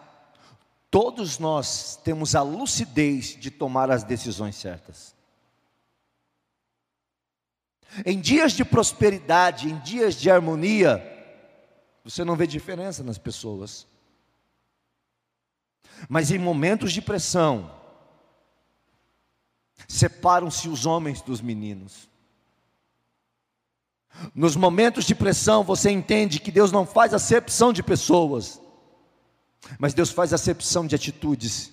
Todos 0.92 1.40
nós 1.40 1.96
temos 2.04 2.36
a 2.36 2.42
lucidez 2.42 3.38
de 3.40 3.50
tomar 3.50 3.90
as 3.90 4.04
decisões 4.04 4.58
certas. 4.58 5.16
Em 8.06 8.20
dias 8.20 8.52
de 8.52 8.64
prosperidade, 8.66 9.70
em 9.70 9.80
dias 9.80 10.16
de 10.16 10.30
harmonia, 10.30 11.02
você 12.04 12.26
não 12.26 12.36
vê 12.36 12.46
diferença 12.46 13.04
nas 13.04 13.18
pessoas. 13.18 13.88
Mas 16.10 16.30
em 16.30 16.38
momentos 16.38 16.92
de 16.92 17.02
pressão, 17.02 17.74
separam-se 19.88 20.68
os 20.68 20.86
homens 20.86 21.22
dos 21.22 21.42
meninos. 21.42 22.10
Nos 24.36 24.56
momentos 24.56 25.06
de 25.06 25.16
pressão, 25.16 25.64
você 25.64 25.90
entende 25.90 26.40
que 26.40 26.52
Deus 26.52 26.72
não 26.72 26.86
faz 26.86 27.14
acepção 27.14 27.72
de 27.72 27.82
pessoas, 27.82 28.61
mas 29.78 29.94
Deus 29.94 30.10
faz 30.10 30.34
acepção 30.34 30.86
de 30.88 30.96
atitudes. 30.96 31.72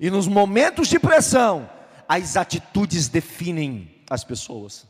E 0.00 0.10
nos 0.10 0.26
momentos 0.26 0.88
de 0.88 0.98
pressão, 0.98 1.68
as 2.08 2.36
atitudes 2.36 3.08
definem 3.08 4.02
as 4.08 4.24
pessoas. 4.24 4.86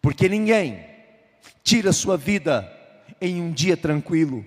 Porque 0.00 0.28
ninguém 0.28 0.84
tira 1.62 1.92
sua 1.92 2.16
vida 2.16 2.70
em 3.20 3.40
um 3.40 3.52
dia 3.52 3.76
tranquilo, 3.76 4.44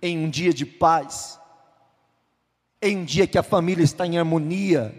em 0.00 0.18
um 0.18 0.30
dia 0.30 0.52
de 0.52 0.64
paz, 0.64 1.38
em 2.80 2.98
um 2.98 3.04
dia 3.04 3.26
que 3.26 3.38
a 3.38 3.42
família 3.42 3.82
está 3.82 4.06
em 4.06 4.18
harmonia. 4.18 4.94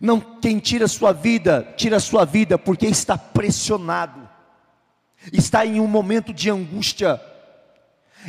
Não 0.00 0.20
quem 0.20 0.60
tira 0.60 0.86
sua 0.86 1.12
vida, 1.12 1.74
tira 1.76 1.98
sua 1.98 2.24
vida 2.24 2.56
porque 2.56 2.86
está 2.86 3.18
pressionado 3.18 4.29
está 5.32 5.66
em 5.66 5.80
um 5.80 5.86
momento 5.86 6.32
de 6.32 6.50
angústia, 6.50 7.20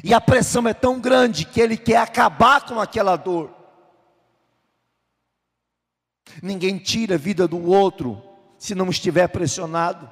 e 0.04 0.14
a 0.14 0.22
pressão 0.22 0.68
é 0.68 0.74
tão 0.74 1.00
grande 1.00 1.46
que 1.46 1.60
ele 1.60 1.78
quer 1.78 1.98
acabar 1.98 2.66
com 2.66 2.80
aquela 2.80 3.16
dor. 3.16 3.54
Ninguém 6.42 6.78
tira 6.78 7.16
a 7.16 7.18
vida 7.18 7.48
do 7.48 7.62
outro 7.70 8.22
se 8.58 8.74
não 8.74 8.90
estiver 8.90 9.28
pressionado. 9.28 10.10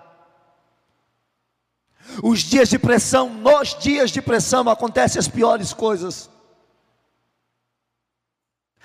Os 2.23 2.39
dias 2.39 2.69
de 2.69 2.79
pressão, 2.79 3.29
nos 3.29 3.75
dias 3.75 4.11
de 4.11 4.21
pressão 4.21 4.67
acontecem 4.67 5.19
as 5.19 5.27
piores 5.27 5.71
coisas. 5.71 6.29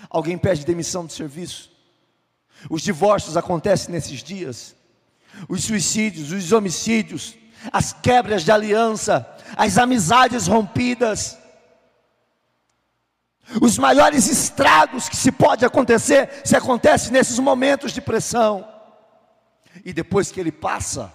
Alguém 0.09 0.37
pede 0.37 0.65
demissão 0.65 1.07
do 1.07 1.13
serviço. 1.13 1.73
Os 2.71 2.83
divórcios 2.83 3.37
acontecem 3.37 3.91
nesses 3.91 4.23
dias. 4.23 4.77
Os 5.49 5.65
suicídios, 5.65 6.31
os 6.31 6.53
homicídios, 6.53 7.35
as 7.73 7.93
quebras 7.93 8.45
de 8.45 8.53
aliança, 8.53 9.29
as 9.57 9.79
amizades 9.79 10.47
rompidas. 10.47 11.39
Os 13.61 13.77
maiores 13.77 14.27
estragos 14.27 15.09
que 15.09 15.17
se 15.17 15.31
pode 15.31 15.65
acontecer, 15.65 16.43
se 16.45 16.57
acontece 16.57 17.13
nesses 17.13 17.39
momentos 17.39 17.93
de 17.93 18.01
pressão. 18.01 18.67
E 19.85 19.93
depois 19.93 20.33
que 20.33 20.41
ele 20.41 20.53
passa, 20.53 21.13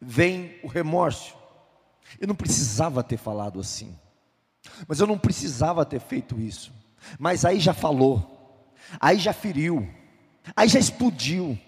vem 0.00 0.58
o 0.62 0.66
remorso. 0.66 1.36
Eu 2.18 2.28
não 2.28 2.34
precisava 2.34 3.02
ter 3.02 3.18
falado 3.18 3.60
assim. 3.60 3.98
Mas 4.88 5.00
eu 5.00 5.06
não 5.06 5.18
precisava 5.18 5.84
ter 5.84 6.00
feito 6.00 6.40
isso. 6.40 6.72
Mas 7.18 7.44
aí 7.44 7.60
já 7.60 7.74
falou. 7.74 8.72
Aí 9.00 9.18
já 9.18 9.32
feriu. 9.32 9.88
Aí 10.54 10.68
já 10.68 10.78
explodiu. 10.78 11.58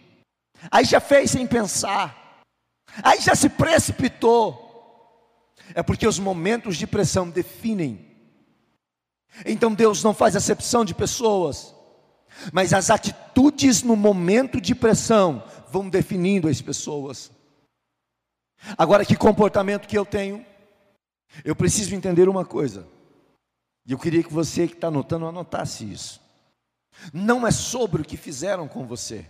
Aí 0.70 0.84
já 0.84 1.00
fez 1.00 1.32
sem 1.32 1.46
pensar. 1.46 2.27
Aí 3.02 3.20
já 3.20 3.34
se 3.34 3.48
precipitou. 3.48 4.66
É 5.74 5.82
porque 5.82 6.06
os 6.06 6.18
momentos 6.18 6.76
de 6.76 6.86
pressão 6.86 7.28
definem. 7.28 8.06
Então 9.44 9.74
Deus 9.74 10.02
não 10.02 10.14
faz 10.14 10.34
acepção 10.34 10.84
de 10.84 10.94
pessoas, 10.94 11.74
mas 12.52 12.72
as 12.72 12.90
atitudes 12.90 13.82
no 13.82 13.94
momento 13.94 14.60
de 14.60 14.74
pressão 14.74 15.44
vão 15.70 15.88
definindo 15.88 16.48
as 16.48 16.60
pessoas. 16.60 17.30
Agora, 18.76 19.04
que 19.04 19.14
comportamento 19.14 19.86
que 19.86 19.96
eu 19.96 20.04
tenho? 20.04 20.44
Eu 21.44 21.54
preciso 21.54 21.94
entender 21.94 22.28
uma 22.28 22.44
coisa, 22.44 22.86
e 23.86 23.92
eu 23.92 23.98
queria 23.98 24.22
que 24.22 24.32
você 24.32 24.66
que 24.66 24.74
está 24.74 24.88
anotando 24.88 25.26
anotasse 25.26 25.84
isso. 25.84 26.20
Não 27.12 27.46
é 27.46 27.50
sobre 27.50 28.02
o 28.02 28.04
que 28.04 28.16
fizeram 28.16 28.66
com 28.66 28.86
você, 28.86 29.26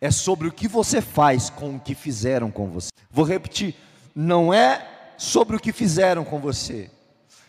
é 0.00 0.10
sobre 0.10 0.48
o 0.48 0.52
que 0.52 0.68
você 0.68 1.00
faz 1.00 1.50
com 1.50 1.76
o 1.76 1.80
que 1.80 1.94
fizeram 1.94 2.50
com 2.50 2.68
você. 2.68 2.90
Vou 3.10 3.24
repetir: 3.24 3.74
não 4.14 4.52
é 4.52 5.12
sobre 5.16 5.56
o 5.56 5.60
que 5.60 5.72
fizeram 5.72 6.24
com 6.24 6.38
você, 6.38 6.90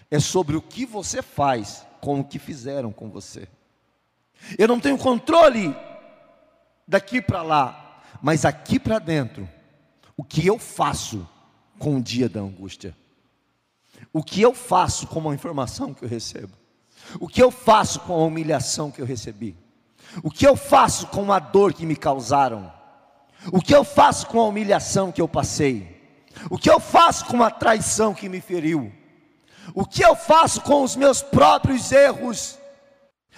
é 0.09 0.19
sobre 0.19 0.55
o 0.55 0.62
que 0.62 0.86
você 0.86 1.21
faz 1.21 1.86
com 2.01 2.19
o 2.19 2.24
que 2.24 2.39
fizeram 2.39 2.91
com 2.91 3.09
você. 3.09 3.48
Eu 4.57 4.67
não 4.67 4.79
tenho 4.79 4.98
controle 4.98 5.75
daqui 6.88 7.21
para 7.21 7.41
lá, 7.41 8.01
mas 8.21 8.45
aqui 8.45 8.79
para 8.79 9.00
dentro, 9.00 9.48
o 10.15 10.24
que 10.24 10.45
eu 10.45 10.57
faço 10.57 11.27
com 11.77 11.98
o 11.98 12.01
dia 12.01 12.27
da 12.27 12.39
angústia? 12.39 12.95
O 14.13 14.24
que 14.24 14.41
eu 14.41 14.53
faço 14.53 15.07
com 15.07 15.29
a 15.29 15.33
informação 15.33 15.93
que 15.93 16.03
eu 16.03 16.09
recebo? 16.09 16.53
O 17.19 17.27
que 17.27 17.41
eu 17.41 17.51
faço 17.51 18.00
com 18.01 18.13
a 18.13 18.25
humilhação 18.25 18.91
que 18.91 19.01
eu 19.01 19.05
recebi? 19.05 19.55
O 20.24 20.32
que 20.32 20.46
eu 20.46 20.56
faço 20.56 21.08
com 21.08 21.32
a 21.32 21.39
dor 21.39 21.74
que 21.74 21.86
me 21.86 21.96
causaram? 21.96 22.72
O 23.51 23.62
que 23.62 23.74
eu 23.74 23.84
faço 23.84 24.28
com 24.28 24.39
a 24.39 24.46
humilhação 24.46 25.12
que 25.12 25.22
eu 25.22 25.28
passei? 25.28 26.00
O 26.50 26.58
que 26.58 26.70
eu 26.70 26.80
faço 26.80 27.25
com 27.25 27.44
a 27.44 27.51
traição 27.51 28.13
que 28.13 28.30
me 28.30 28.42
feriu? 28.42 28.92
O 29.74 29.86
que 29.86 30.04
eu 30.04 30.16
faço 30.16 30.62
com 30.62 30.84
os 30.84 30.96
meus 30.96 31.22
próprios 31.22 31.92
erros? 31.92 32.58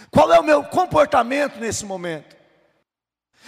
Qual 0.09 0.31
é 0.33 0.39
o 0.39 0.43
meu 0.43 0.63
comportamento 0.63 1.59
nesse 1.59 1.85
momento? 1.85 2.35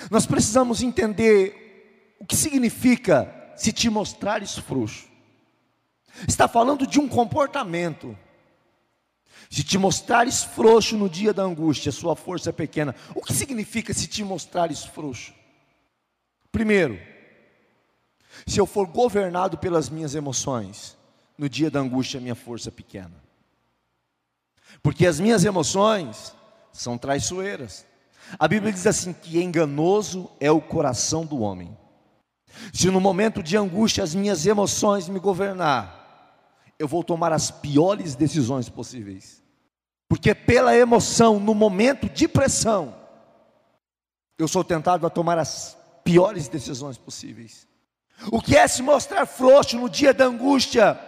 Nós 0.10 0.25
precisamos 0.25 0.82
entender 0.82 2.15
o 2.20 2.25
que 2.25 2.36
significa 2.36 3.34
se 3.56 3.72
te 3.72 3.89
mostrares 3.89 4.58
frouxo. 4.58 5.08
Está 6.27 6.48
falando 6.48 6.86
de 6.86 7.00
um 7.00 7.08
comportamento. 7.08 8.18
Se 9.53 9.63
te 9.63 9.77
mostrares 9.77 10.43
frouxo 10.43 10.98
no 10.98 11.07
dia 11.07 11.31
da 11.31 11.43
angústia, 11.43 11.91
sua 11.91 12.15
força 12.15 12.50
é 12.50 12.51
pequena. 12.51 12.95
O 13.13 13.22
que 13.22 13.31
significa 13.31 13.93
se 13.93 14.07
te 14.07 14.24
mostrares 14.24 14.83
frouxo? 14.83 15.31
Primeiro, 16.51 17.00
se 18.48 18.60
eu 18.60 18.65
for 18.65 18.88
governado 18.88 19.55
pelas 19.60 19.89
minhas 19.89 20.15
emoções, 20.15 20.98
no 21.38 21.48
dia 21.48 21.69
da 21.69 21.79
angústia, 21.79 22.19
minha 22.19 22.33
força 22.33 22.69
é 22.69 22.72
pequena. 22.72 23.13
Porque 24.81 25.05
as 25.05 25.19
minhas 25.19 25.45
emoções 25.45 26.33
são 26.72 26.98
traiçoeiras. 26.98 27.86
A 28.39 28.48
Bíblia 28.48 28.74
diz 28.74 28.88
assim: 28.88 29.13
que 29.13 29.39
enganoso 29.39 30.31
é 30.39 30.50
o 30.50 30.60
coração 30.60 31.27
do 31.27 31.41
homem. 31.41 31.77
Se 32.74 32.89
no 32.89 33.00
momento 33.00 33.43
de 33.43 33.55
angústia 33.55 34.03
as 34.03 34.15
minhas 34.15 34.48
emoções 34.48 35.07
me 35.07 35.19
governar, 35.19 36.74
eu 36.79 36.88
vou 36.88 37.03
tomar 37.03 37.31
as 37.31 37.51
piores 37.51 38.15
decisões 38.15 38.67
possíveis. 38.67 39.42
Porque 40.13 40.36
pela 40.36 40.77
emoção, 40.77 41.39
no 41.39 41.55
momento 41.55 42.08
de 42.08 42.27
pressão, 42.27 42.93
eu 44.38 44.48
sou 44.48 44.63
tentado 44.63 45.08
a 45.08 45.10
tomar 45.10 45.39
as 45.39 45.75
piores 46.03 46.48
decisões 46.48 47.00
possíveis. 47.00 47.67
O 48.32 48.39
que 48.39 48.55
é 48.55 48.67
se 48.67 48.84
mostrar 48.84 49.25
frouxo 49.25 49.75
no 49.75 49.89
dia 49.89 50.13
da 50.13 50.25
angústia? 50.25 51.00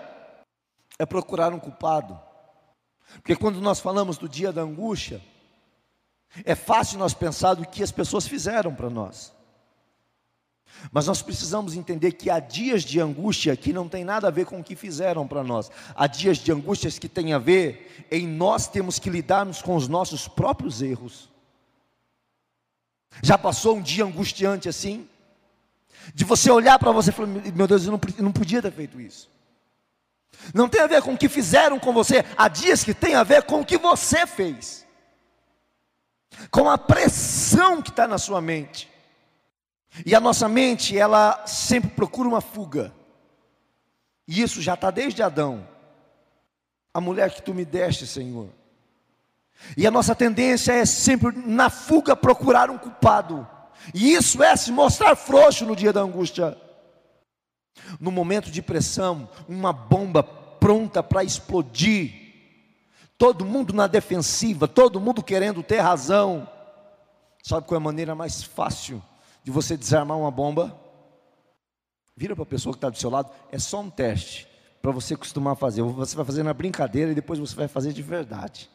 É 0.98 1.06
procurar 1.06 1.54
um 1.54 1.60
culpado. 1.60 2.20
Porque 3.18 3.36
quando 3.36 3.62
nós 3.62 3.80
falamos 3.80 4.18
do 4.18 4.28
dia 4.28 4.52
da 4.52 4.64
angústia, 4.64 5.22
é 6.44 6.56
fácil 6.56 6.98
nós 6.98 7.14
pensar 7.14 7.54
do 7.54 7.64
que 7.64 7.84
as 7.84 7.92
pessoas 7.92 8.28
fizeram 8.28 8.74
para 8.74 8.90
nós. 8.90 9.32
Mas 10.92 11.08
nós 11.08 11.22
precisamos 11.22 11.74
entender 11.76 12.14
que 12.14 12.30
há 12.30 12.40
dias 12.40 12.84
de 12.84 13.00
angústia 13.00 13.56
que 13.56 13.74
não 13.74 13.88
tem 13.88 14.04
nada 14.04 14.28
a 14.28 14.32
ver 14.32 14.46
com 14.46 14.60
o 14.60 14.64
que 14.64 14.76
fizeram 14.76 15.28
para 15.28 15.44
nós. 15.44 15.72
Há 15.96 16.08
dias 16.08 16.38
de 16.38 16.52
angústias 16.52 17.00
que 17.00 17.10
tem 17.10 17.34
a 17.34 17.40
ver 17.40 18.06
em 18.12 18.28
nós 18.28 18.68
temos 18.68 19.00
que 19.00 19.10
lidarmos 19.10 19.62
com 19.62 19.76
os 19.76 19.88
nossos 19.88 20.28
próprios 20.28 20.82
erros. 20.82 21.30
Já 23.22 23.38
passou 23.38 23.78
um 23.78 23.82
dia 23.82 24.04
angustiante 24.04 24.68
assim? 24.68 25.08
De 26.14 26.24
você 26.24 26.52
olhar 26.52 26.78
para 26.78 26.92
você 26.92 27.10
e 27.10 27.14
falar: 27.14 27.28
Meu 27.28 27.68
Deus, 27.68 27.86
eu 27.86 27.92
não, 27.92 28.02
eu 28.18 28.24
não 28.24 28.32
podia 28.32 28.62
ter 28.62 28.72
feito 28.72 29.00
isso. 29.00 29.30
Não 30.54 30.68
tem 30.68 30.82
a 30.82 30.88
ver 30.88 31.02
com 31.02 31.14
o 31.14 31.18
que 31.18 31.30
fizeram 31.30 31.80
com 31.80 31.94
você. 31.94 32.24
Há 32.38 32.48
dias 32.48 32.84
que 32.84 32.94
tem 32.94 33.16
a 33.16 33.24
ver 33.24 33.44
com 33.44 33.62
o 33.62 33.66
que 33.66 33.78
você 33.78 34.28
fez, 34.28 34.86
com 36.52 36.70
a 36.70 36.78
pressão 36.78 37.82
que 37.82 37.90
está 37.90 38.08
na 38.08 38.18
sua 38.18 38.42
mente. 38.42 38.94
E 40.04 40.16
a 40.16 40.20
nossa 40.20 40.50
mente, 40.50 40.98
ela 40.98 41.46
sempre 41.46 41.92
procura 41.92 42.28
uma 42.28 42.42
fuga. 42.42 42.92
E 44.28 44.42
isso 44.42 44.62
já 44.62 44.74
está 44.74 44.90
desde 44.90 45.22
Adão. 45.22 45.68
A 46.94 47.00
mulher 47.00 47.32
que 47.32 47.42
tu 47.42 47.54
me 47.54 47.64
deste, 47.64 48.08
Senhor. 48.08 48.50
E 49.78 49.86
a 49.86 49.92
nossa 49.92 50.16
tendência 50.16 50.74
é 50.74 50.86
sempre, 50.86 51.32
na 51.38 51.70
fuga, 51.70 52.16
procurar 52.16 52.70
um 52.70 52.78
culpado. 52.78 53.48
E 53.94 54.14
isso 54.14 54.44
é 54.44 54.56
se 54.56 54.72
mostrar 54.72 55.16
frouxo 55.16 55.66
no 55.66 55.76
dia 55.76 55.94
da 55.94 56.02
angústia. 56.02 56.58
No 58.00 58.12
momento 58.12 58.50
de 58.50 58.62
pressão, 58.62 59.30
uma 59.48 59.72
bomba 59.72 60.24
pronta 60.24 61.04
para 61.04 61.24
explodir. 61.24 62.26
Todo 63.18 63.46
mundo 63.46 63.74
na 63.74 63.88
defensiva, 63.88 64.68
todo 64.68 65.00
mundo 65.00 65.24
querendo 65.24 65.64
ter 65.64 65.80
razão. 65.80 66.50
Sabe 67.44 67.68
qual 67.68 67.78
é 67.78 67.82
a 67.82 67.84
maneira 67.84 68.16
mais 68.16 68.44
fácil 68.44 69.02
de 69.46 69.52
você 69.52 69.78
desarmar 69.78 70.18
uma 70.18 70.32
bomba, 70.32 70.76
vira 72.18 72.34
para 72.34 72.42
a 72.42 72.48
pessoa 72.48 72.74
que 72.74 72.78
está 72.78 72.90
do 72.90 72.98
seu 72.98 73.12
lado, 73.12 73.30
é 73.52 73.60
só 73.60 73.80
um 73.80 73.92
teste 73.92 74.48
para 74.82 74.92
você 74.92 75.16
costumar 75.16 75.56
fazer. 75.56 75.84
Você 75.84 76.16
vai 76.16 76.26
fazer 76.26 76.42
na 76.42 76.52
brincadeira 76.52 77.12
e 77.12 77.16
depois 77.16 77.38
você 77.38 77.56
vai 77.56 77.68
fazer 77.68 77.94
de 77.94 78.02
verdade. 78.02 78.72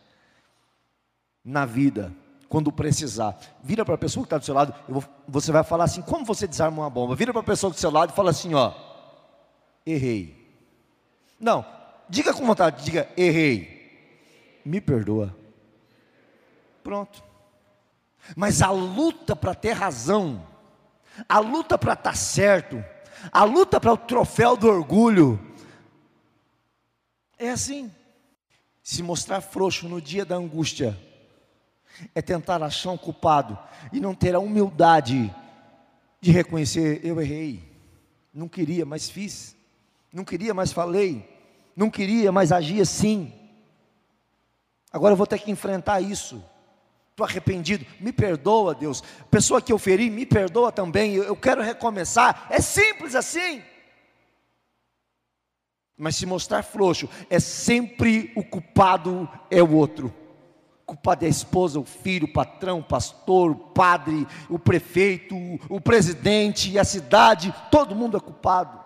Na 1.45 1.67
vida, 1.67 2.13
quando 2.49 2.71
precisar, 2.71 3.37
vira 3.65 3.85
para 3.85 3.97
a 3.97 3.99
pessoa 3.99 4.23
que 4.23 4.27
está 4.27 4.39
do 4.39 4.45
seu 4.45 4.55
lado, 4.55 4.73
vou, 4.89 5.03
você 5.27 5.51
vai 5.51 5.65
falar 5.65 5.85
assim: 5.85 6.03
como 6.03 6.25
você 6.25 6.47
desarma 6.47 6.83
uma 6.83 6.91
bomba? 6.91 7.17
Vira 7.17 7.33
para 7.33 7.41
a 7.41 7.45
pessoa 7.45 7.73
do 7.73 7.77
seu 7.77 7.91
lado 7.91 8.13
e 8.13 8.15
fala 8.15 8.31
assim: 8.31 8.55
ó, 8.55 8.73
errei. 9.85 10.55
Não, 11.41 11.67
diga 12.09 12.33
com 12.33 12.47
vontade, 12.47 12.85
diga 12.85 13.09
errei. 13.17 14.61
Me 14.65 14.81
perdoa. 14.81 15.35
Pronto. 16.85 17.25
Mas 18.37 18.63
a 18.63 18.71
luta 18.71 19.35
para 19.35 19.53
ter 19.53 19.73
razão 19.73 20.49
a 21.29 21.39
luta 21.39 21.79
para 21.79 21.95
estar 21.95 22.11
tá 22.11 22.17
certo, 22.17 22.85
a 23.31 23.45
luta 23.45 23.81
para 23.81 23.93
o 23.93 23.97
troféu 23.97 24.57
do 24.57 24.69
orgulho, 24.69 25.39
é 27.39 27.51
assim. 27.51 27.91
Se 28.83 29.03
mostrar 29.03 29.41
frouxo 29.41 29.89
no 29.89 30.01
dia 30.01 30.25
da 30.25 30.37
angústia, 30.37 30.99
é 32.15 32.21
tentar 32.21 32.63
achar 32.63 32.91
um 32.91 32.97
culpado 32.97 33.59
e 33.93 34.01
não 34.01 34.15
ter 34.15 34.35
a 34.35 34.41
humildade 34.41 35.35
de 36.21 36.31
reconhecer: 36.31 37.01
eu 37.05 37.21
errei, 37.21 37.63
não 38.33 38.49
queria, 38.49 38.85
mas 38.85 39.09
fiz, 39.09 39.57
não 40.13 40.25
queria, 40.25 40.53
mas 40.53 40.73
falei, 40.73 41.29
não 41.77 41.91
queria, 41.91 42.33
mas 42.33 42.53
agi 42.53 42.81
assim. 42.81 43.33
Agora 44.93 45.13
eu 45.13 45.17
vou 45.17 45.27
ter 45.27 45.39
que 45.39 45.51
enfrentar 45.51 46.01
isso 46.01 46.43
estou 47.21 47.27
arrependido, 47.27 47.87
me 48.01 48.13
perdoa, 48.13 48.75
Deus. 48.75 49.03
Pessoa 49.31 49.61
que 49.61 49.73
eu 49.73 49.79
feri, 49.79 50.09
me 50.11 50.25
perdoa 50.25 50.73
também. 50.73 51.15
Eu, 51.15 51.37
quero 51.37 51.63
recomeçar. 51.63 52.47
É 52.51 52.61
simples 52.61 53.15
assim. 53.15 53.63
Mas 55.97 56.17
se 56.17 56.25
mostrar 56.25 56.63
frouxo, 56.63 57.09
é 57.29 57.39
sempre 57.39 58.33
o 58.35 58.43
culpado 58.43 59.29
é 59.51 59.63
o 59.63 59.73
outro. 59.73 60.15
Culpado 60.87 61.25
é 61.25 61.29
a 61.29 61.31
esposa, 61.31 61.79
o 61.79 61.85
filho, 61.85 62.27
o 62.27 62.33
patrão, 62.33 62.81
o 62.81 62.85
pastor, 62.85 63.51
o 63.51 63.55
padre, 63.55 64.27
o 64.49 64.59
prefeito, 64.59 65.37
o 65.69 65.81
presidente, 65.81 66.79
a 66.79 66.85
cidade, 66.85 67.55
todo 67.71 67.95
mundo 67.95 68.17
é 68.17 68.21
culpado. 68.21 68.81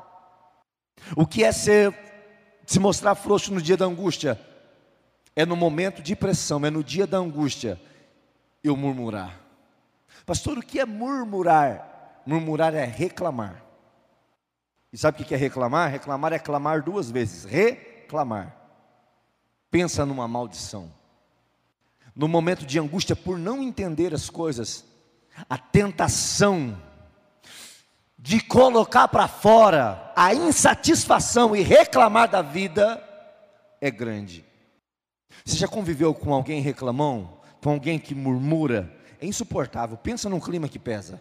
O 1.17 1.27
que 1.27 1.45
é 1.45 1.53
ser 1.53 1.95
se 2.67 2.79
mostrar 2.79 3.15
frouxo 3.15 3.55
no 3.55 3.63
dia 3.63 3.77
da 3.77 3.85
angústia? 3.87 4.39
É 5.37 5.47
no 5.47 5.57
momento 5.57 6.03
de 6.03 6.15
pressão, 6.17 6.65
é 6.65 6.71
no 6.71 6.83
dia 6.83 7.07
da 7.07 7.19
angústia 7.19 7.81
eu 8.65 8.75
murmurar. 8.75 9.39
Pastor, 10.25 10.57
o 10.57 10.63
que 10.63 10.81
é 10.81 10.87
murmurar? 10.87 12.23
Murmurar 12.27 12.75
é 12.75 12.87
reclamar. 12.87 13.63
E 14.91 14.97
sabe 14.97 15.23
o 15.23 15.25
que 15.27 15.35
é 15.35 15.37
reclamar? 15.37 15.91
Reclamar 15.91 16.33
é 16.33 16.39
clamar 16.39 16.83
duas 16.83 17.11
vezes. 17.11 17.45
Reclamar. 17.45 18.57
Pensa 19.71 20.07
numa 20.07 20.27
maldição. 20.27 20.91
No 22.17 22.27
momento 22.27 22.65
de 22.65 22.79
angústia 22.79 23.15
por 23.15 23.39
não 23.39 23.61
entender 23.61 24.15
as 24.15 24.31
coisas, 24.31 24.85
a 25.51 25.59
tentação 25.59 26.81
de 28.17 28.41
colocar 28.41 29.09
para 29.09 29.29
fora 29.29 30.13
a 30.17 30.33
insatisfação 30.33 31.55
e 31.55 31.61
reclamar 31.61 32.31
da 32.31 32.41
vida 32.41 33.03
é 33.81 33.91
grande. 33.91 34.45
Você 35.45 35.57
já 35.57 35.69
conviveu 35.69 36.15
com 36.15 36.33
alguém 36.33 36.63
reclamão? 36.63 37.34
Com 37.65 37.71
alguém 37.71 37.99
que 37.99 38.15
murmura? 38.15 38.95
É 39.19 39.25
insuportável. 39.25 39.97
Pensa 39.97 40.29
num 40.29 40.39
clima 40.39 40.69
que 40.69 40.79
pesa. 40.79 41.19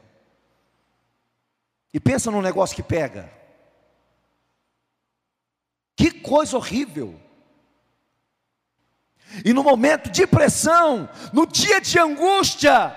E 1.93 2.01
pensa 2.01 2.29
num 2.29 2.41
negócio 2.41 2.75
que 2.75 2.83
pega. 2.83 3.31
Que 5.95 6.11
coisa 6.11 6.57
horrível. 6.57 7.17
E 9.45 9.53
no 9.53 9.63
momento 9.63 10.09
de 10.09 10.27
pressão, 10.27 11.09
no 11.31 11.47
dia 11.47 11.79
de 11.79 11.97
angústia, 11.97 12.93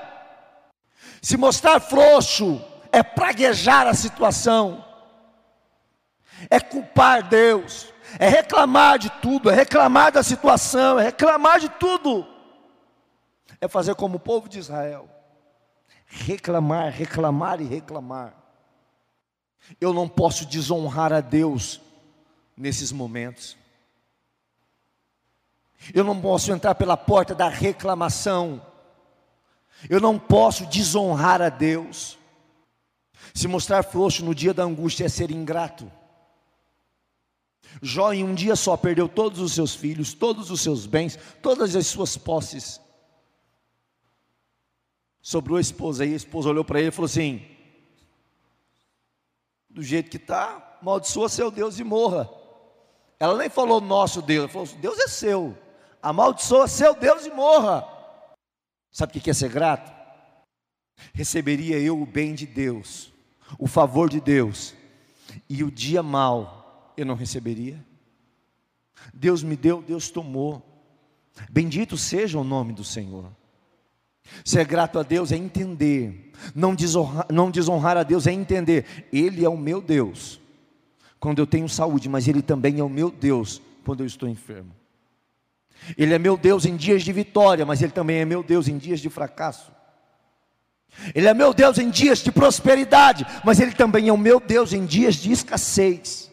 se 1.22 1.36
mostrar 1.36 1.78
frouxo 1.78 2.60
é 2.90 3.00
praguejar 3.00 3.86
a 3.86 3.94
situação, 3.94 4.84
é 6.50 6.58
culpar 6.58 7.28
Deus, 7.28 7.94
é 8.18 8.28
reclamar 8.28 8.98
de 8.98 9.08
tudo, 9.22 9.48
é 9.48 9.54
reclamar 9.54 10.10
da 10.10 10.24
situação, 10.24 10.98
é 10.98 11.04
reclamar 11.04 11.60
de 11.60 11.68
tudo, 11.68 12.35
é 13.60 13.68
fazer 13.68 13.94
como 13.94 14.16
o 14.16 14.20
povo 14.20 14.48
de 14.48 14.58
Israel, 14.58 15.08
reclamar, 16.06 16.92
reclamar 16.92 17.60
e 17.60 17.64
reclamar. 17.64 18.34
Eu 19.80 19.92
não 19.92 20.08
posso 20.08 20.46
desonrar 20.46 21.12
a 21.12 21.20
Deus 21.20 21.80
nesses 22.56 22.92
momentos. 22.92 23.56
Eu 25.94 26.04
não 26.04 26.20
posso 26.20 26.52
entrar 26.52 26.74
pela 26.74 26.96
porta 26.96 27.34
da 27.34 27.48
reclamação. 27.48 28.64
Eu 29.88 30.00
não 30.00 30.18
posso 30.18 30.66
desonrar 30.66 31.42
a 31.42 31.48
Deus. 31.48 32.18
Se 33.34 33.46
mostrar 33.46 33.82
frouxo 33.82 34.24
no 34.24 34.34
dia 34.34 34.54
da 34.54 34.62
angústia 34.62 35.04
é 35.04 35.08
ser 35.08 35.30
ingrato. 35.30 35.90
Jó, 37.82 38.12
em 38.12 38.24
um 38.24 38.34
dia 38.34 38.56
só, 38.56 38.76
perdeu 38.76 39.08
todos 39.08 39.40
os 39.40 39.52
seus 39.52 39.74
filhos, 39.74 40.14
todos 40.14 40.50
os 40.50 40.60
seus 40.60 40.86
bens, 40.86 41.18
todas 41.42 41.76
as 41.76 41.86
suas 41.86 42.16
posses. 42.16 42.80
Sobrou 45.26 45.58
a 45.58 45.60
esposa, 45.60 46.04
aí 46.04 46.12
a 46.12 46.16
esposa 46.16 46.50
olhou 46.50 46.64
para 46.64 46.78
ele 46.78 46.90
e 46.90 46.92
falou 46.92 47.06
assim: 47.06 47.44
Do 49.68 49.82
jeito 49.82 50.08
que 50.08 50.18
está, 50.18 50.78
amaldiçoa 50.80 51.28
seu 51.28 51.50
Deus 51.50 51.80
e 51.80 51.82
morra. 51.82 52.30
Ela 53.18 53.36
nem 53.36 53.48
falou 53.50 53.80
nosso 53.80 54.22
Deus, 54.22 54.44
ela 54.44 54.48
falou: 54.48 54.80
Deus 54.80 55.00
é 55.00 55.08
seu, 55.08 55.58
amaldiçoa 56.00 56.68
seu 56.68 56.94
Deus 56.94 57.26
e 57.26 57.30
morra. 57.30 57.84
Sabe 58.92 59.18
o 59.18 59.20
que 59.20 59.28
é 59.28 59.34
ser 59.34 59.48
grato? 59.48 59.92
Receberia 61.12 61.76
eu 61.76 62.00
o 62.00 62.06
bem 62.06 62.32
de 62.32 62.46
Deus, 62.46 63.12
o 63.58 63.66
favor 63.66 64.08
de 64.08 64.20
Deus, 64.20 64.76
e 65.50 65.64
o 65.64 65.72
dia 65.72 66.04
mal 66.04 66.94
eu 66.96 67.04
não 67.04 67.16
receberia? 67.16 67.84
Deus 69.12 69.42
me 69.42 69.56
deu, 69.56 69.82
Deus 69.82 70.08
tomou. 70.08 70.62
Bendito 71.50 71.96
seja 71.96 72.38
o 72.38 72.44
nome 72.44 72.72
do 72.72 72.84
Senhor. 72.84 73.28
Ser 74.44 74.64
grato 74.66 74.98
a 74.98 75.02
Deus 75.02 75.32
é 75.32 75.36
entender, 75.36 76.32
não 76.54 76.74
desonrar, 76.74 77.26
não 77.30 77.50
desonrar 77.50 77.96
a 77.96 78.02
Deus 78.02 78.26
é 78.26 78.32
entender, 78.32 79.06
Ele 79.12 79.44
é 79.44 79.48
o 79.48 79.56
meu 79.56 79.80
Deus, 79.80 80.40
quando 81.18 81.38
eu 81.38 81.46
tenho 81.46 81.68
saúde, 81.68 82.08
mas 82.08 82.28
Ele 82.28 82.42
também 82.42 82.80
é 82.80 82.84
o 82.84 82.88
meu 82.88 83.10
Deus 83.10 83.62
quando 83.84 84.00
eu 84.00 84.06
estou 84.06 84.28
enfermo. 84.28 84.72
Ele 85.96 86.14
é 86.14 86.18
meu 86.18 86.36
Deus 86.36 86.64
em 86.64 86.76
dias 86.76 87.02
de 87.02 87.12
vitória, 87.12 87.64
mas 87.64 87.82
Ele 87.82 87.92
também 87.92 88.18
é 88.18 88.24
meu 88.24 88.42
Deus 88.42 88.68
em 88.68 88.78
dias 88.78 89.00
de 89.00 89.08
fracasso. 89.08 89.70
Ele 91.14 91.28
é 91.28 91.34
meu 91.34 91.52
Deus 91.52 91.78
em 91.78 91.90
dias 91.90 92.20
de 92.20 92.32
prosperidade, 92.32 93.26
mas 93.44 93.60
Ele 93.60 93.72
também 93.72 94.08
é 94.08 94.12
o 94.12 94.18
meu 94.18 94.40
Deus 94.40 94.72
em 94.72 94.84
dias 94.84 95.16
de 95.16 95.30
escassez. 95.30 96.30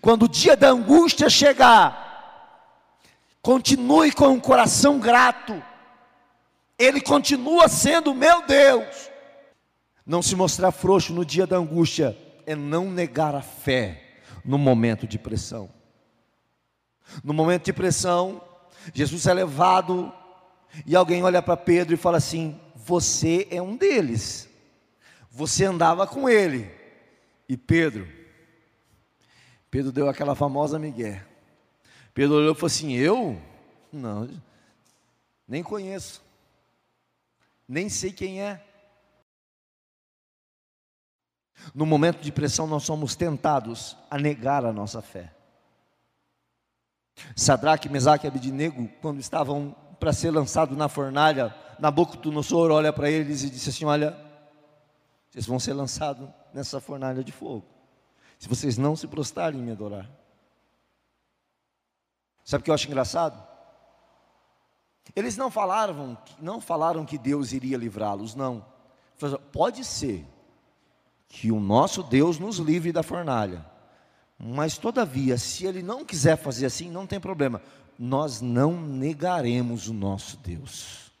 Quando 0.00 0.24
o 0.24 0.28
dia 0.28 0.56
da 0.56 0.70
angústia 0.70 1.28
chegar, 1.28 2.02
continue 3.42 4.12
com 4.12 4.28
um 4.28 4.40
coração 4.40 4.98
grato, 4.98 5.62
Ele 6.78 7.00
continua 7.00 7.68
sendo 7.68 8.14
meu 8.14 8.46
Deus. 8.46 9.10
Não 10.04 10.20
se 10.20 10.36
mostrar 10.36 10.72
frouxo 10.72 11.12
no 11.12 11.24
dia 11.24 11.46
da 11.46 11.56
angústia 11.56 12.16
é 12.46 12.54
não 12.54 12.90
negar 12.90 13.34
a 13.34 13.42
fé 13.42 14.20
no 14.44 14.58
momento 14.58 15.06
de 15.06 15.18
pressão. 15.18 15.70
No 17.22 17.32
momento 17.32 17.64
de 17.64 17.72
pressão, 17.72 18.42
Jesus 18.92 19.26
é 19.26 19.32
levado 19.32 20.12
e 20.84 20.96
alguém 20.96 21.22
olha 21.22 21.40
para 21.40 21.56
Pedro 21.56 21.94
e 21.94 21.98
fala 21.98 22.18
assim: 22.18 22.60
Você 22.74 23.46
é 23.50 23.62
um 23.62 23.76
deles. 23.76 24.48
Você 25.30 25.64
andava 25.64 26.06
com 26.06 26.28
ele. 26.28 26.70
E 27.48 27.56
Pedro, 27.56 28.08
Pedro 29.70 29.92
deu 29.92 30.08
aquela 30.08 30.34
famosa 30.34 30.78
migué. 30.78 31.24
Pedro 32.12 32.36
olhou 32.36 32.52
e 32.52 32.54
falou 32.54 32.66
assim: 32.66 32.92
Eu? 32.94 33.40
Não, 33.92 34.28
nem 35.46 35.62
conheço, 35.62 36.23
nem 37.68 37.88
sei 37.88 38.12
quem 38.12 38.42
é. 38.42 38.62
No 41.74 41.86
momento 41.86 42.20
de 42.20 42.32
pressão, 42.32 42.66
nós 42.66 42.82
somos 42.82 43.14
tentados 43.14 43.96
a 44.10 44.18
negar 44.18 44.64
a 44.64 44.72
nossa 44.72 45.00
fé. 45.00 45.32
Sadraque, 47.36 47.88
Mesaque 47.88 48.26
e 48.26 48.28
Abidinego, 48.28 48.88
quando 49.00 49.20
estavam 49.20 49.74
para 49.98 50.12
ser 50.12 50.30
lançados 50.30 50.76
na 50.76 50.88
fornalha, 50.88 51.54
Nabucodonosor 51.78 52.70
olha 52.70 52.92
para 52.92 53.10
eles 53.10 53.42
e 53.42 53.50
disse 53.50 53.70
assim: 53.70 53.84
Olha, 53.84 54.16
vocês 55.30 55.46
vão 55.46 55.58
ser 55.58 55.72
lançados 55.72 56.28
nessa 56.52 56.80
fornalha 56.80 57.22
de 57.24 57.32
fogo, 57.32 57.66
se 58.38 58.48
vocês 58.48 58.76
não 58.76 58.96
se 58.96 59.06
prostrarem 59.06 59.60
e 59.60 59.62
me 59.62 59.72
adorar. 59.72 60.10
Sabe 62.44 62.60
o 62.60 62.64
que 62.64 62.70
eu 62.70 62.74
acho 62.74 62.86
engraçado? 62.86 63.53
Eles 65.14 65.36
não 65.36 65.50
falaram, 65.50 66.16
não 66.40 66.60
falaram 66.60 67.04
que 67.04 67.18
Deus 67.18 67.52
iria 67.52 67.76
livrá-los, 67.76 68.34
não. 68.34 68.64
Pode 69.52 69.84
ser 69.84 70.26
que 71.28 71.50
o 71.50 71.60
nosso 71.60 72.02
Deus 72.02 72.38
nos 72.38 72.58
livre 72.58 72.92
da 72.92 73.02
fornalha. 73.02 73.64
Mas 74.38 74.76
todavia, 74.78 75.38
se 75.38 75.66
ele 75.66 75.82
não 75.82 76.04
quiser 76.04 76.36
fazer 76.36 76.66
assim, 76.66 76.90
não 76.90 77.06
tem 77.06 77.20
problema. 77.20 77.62
Nós 77.98 78.40
não 78.40 78.80
negaremos 78.80 79.88
o 79.88 79.94
nosso 79.94 80.36
Deus. 80.38 81.12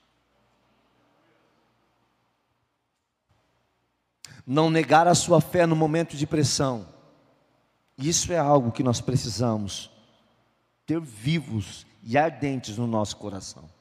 Não 4.46 4.68
negar 4.68 5.06
a 5.06 5.14
sua 5.14 5.40
fé 5.40 5.66
no 5.66 5.76
momento 5.76 6.16
de 6.16 6.26
pressão. 6.26 6.86
Isso 7.96 8.32
é 8.32 8.38
algo 8.38 8.72
que 8.72 8.82
nós 8.82 9.00
precisamos 9.00 9.90
ter 10.84 11.00
vivos 11.00 11.86
e 12.02 12.18
ardentes 12.18 12.76
no 12.76 12.86
nosso 12.86 13.16
coração. 13.16 13.73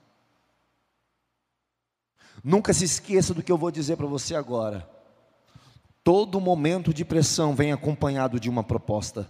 Nunca 2.44 2.74
se 2.74 2.84
esqueça 2.84 3.34
do 3.34 3.42
que 3.42 3.52
eu 3.52 3.58
vou 3.58 3.72
dizer 3.72 3.96
para 3.96 4.06
você 4.06 4.36
agora. 4.36 4.90
Todo 6.04 6.42
momento 6.42 6.94
de 6.94 7.06
pressão 7.06 7.56
vem 7.56 7.72
acompanhado 7.72 8.40
de 8.40 8.50
uma 8.50 8.64
proposta. 8.64 9.30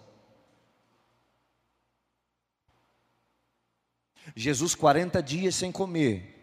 Jesus, 4.36 4.73
40 4.73 5.21
dias 5.21 5.54
sem 5.54 5.71
comer. 5.71 6.34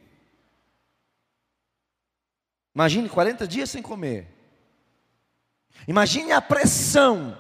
Imagine 2.73 3.09
40 3.09 3.49
dias 3.49 3.69
sem 3.69 3.83
comer. 3.83 4.29
Imagine 5.89 6.31
a 6.31 6.41
pressão. 6.41 7.37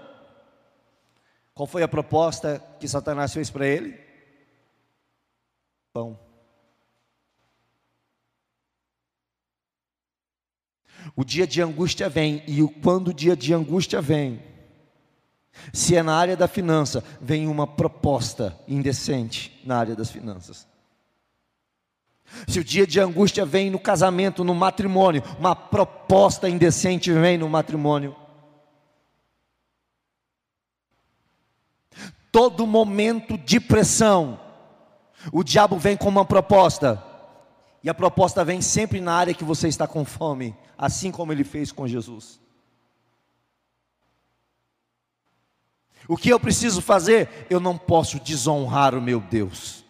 Qual 1.54 1.68
foi 1.68 1.84
a 1.84 1.88
proposta 1.88 2.58
que 2.80 2.88
Satanás 2.88 3.32
fez 3.32 3.48
para 3.50 3.66
ele? 3.66 3.96
Pão. 5.92 6.18
O 11.16 11.24
dia 11.24 11.46
de 11.46 11.60
angústia 11.60 12.08
vem, 12.08 12.42
e 12.46 12.62
quando 12.82 13.08
o 13.08 13.14
dia 13.14 13.36
de 13.36 13.52
angústia 13.52 14.00
vem, 14.00 14.42
se 15.72 15.96
é 15.96 16.02
na 16.02 16.14
área 16.14 16.36
da 16.36 16.48
finança, 16.48 17.04
vem 17.20 17.46
uma 17.46 17.66
proposta 17.66 18.58
indecente 18.66 19.60
na 19.64 19.78
área 19.78 19.94
das 19.94 20.10
finanças. 20.10 20.66
Se 22.46 22.60
o 22.60 22.64
dia 22.64 22.86
de 22.86 23.00
angústia 23.00 23.44
vem 23.44 23.70
no 23.70 23.78
casamento, 23.78 24.44
no 24.44 24.54
matrimônio, 24.54 25.22
uma 25.38 25.54
proposta 25.54 26.48
indecente 26.48 27.12
vem 27.12 27.36
no 27.36 27.48
matrimônio. 27.48 28.14
Todo 32.30 32.66
momento 32.66 33.36
de 33.36 33.58
pressão, 33.58 34.38
o 35.32 35.42
diabo 35.42 35.76
vem 35.76 35.96
com 35.96 36.08
uma 36.08 36.24
proposta. 36.24 37.09
E 37.82 37.88
a 37.88 37.94
proposta 37.94 38.44
vem 38.44 38.60
sempre 38.60 39.00
na 39.00 39.14
área 39.14 39.34
que 39.34 39.44
você 39.44 39.68
está 39.68 39.86
com 39.86 40.04
fome, 40.04 40.56
assim 40.76 41.10
como 41.10 41.32
ele 41.32 41.44
fez 41.44 41.72
com 41.72 41.88
Jesus. 41.88 42.40
O 46.06 46.16
que 46.16 46.28
eu 46.28 46.40
preciso 46.40 46.82
fazer? 46.82 47.46
Eu 47.48 47.60
não 47.60 47.78
posso 47.78 48.18
desonrar 48.20 48.94
o 48.94 49.00
meu 49.00 49.20
Deus. 49.20 49.84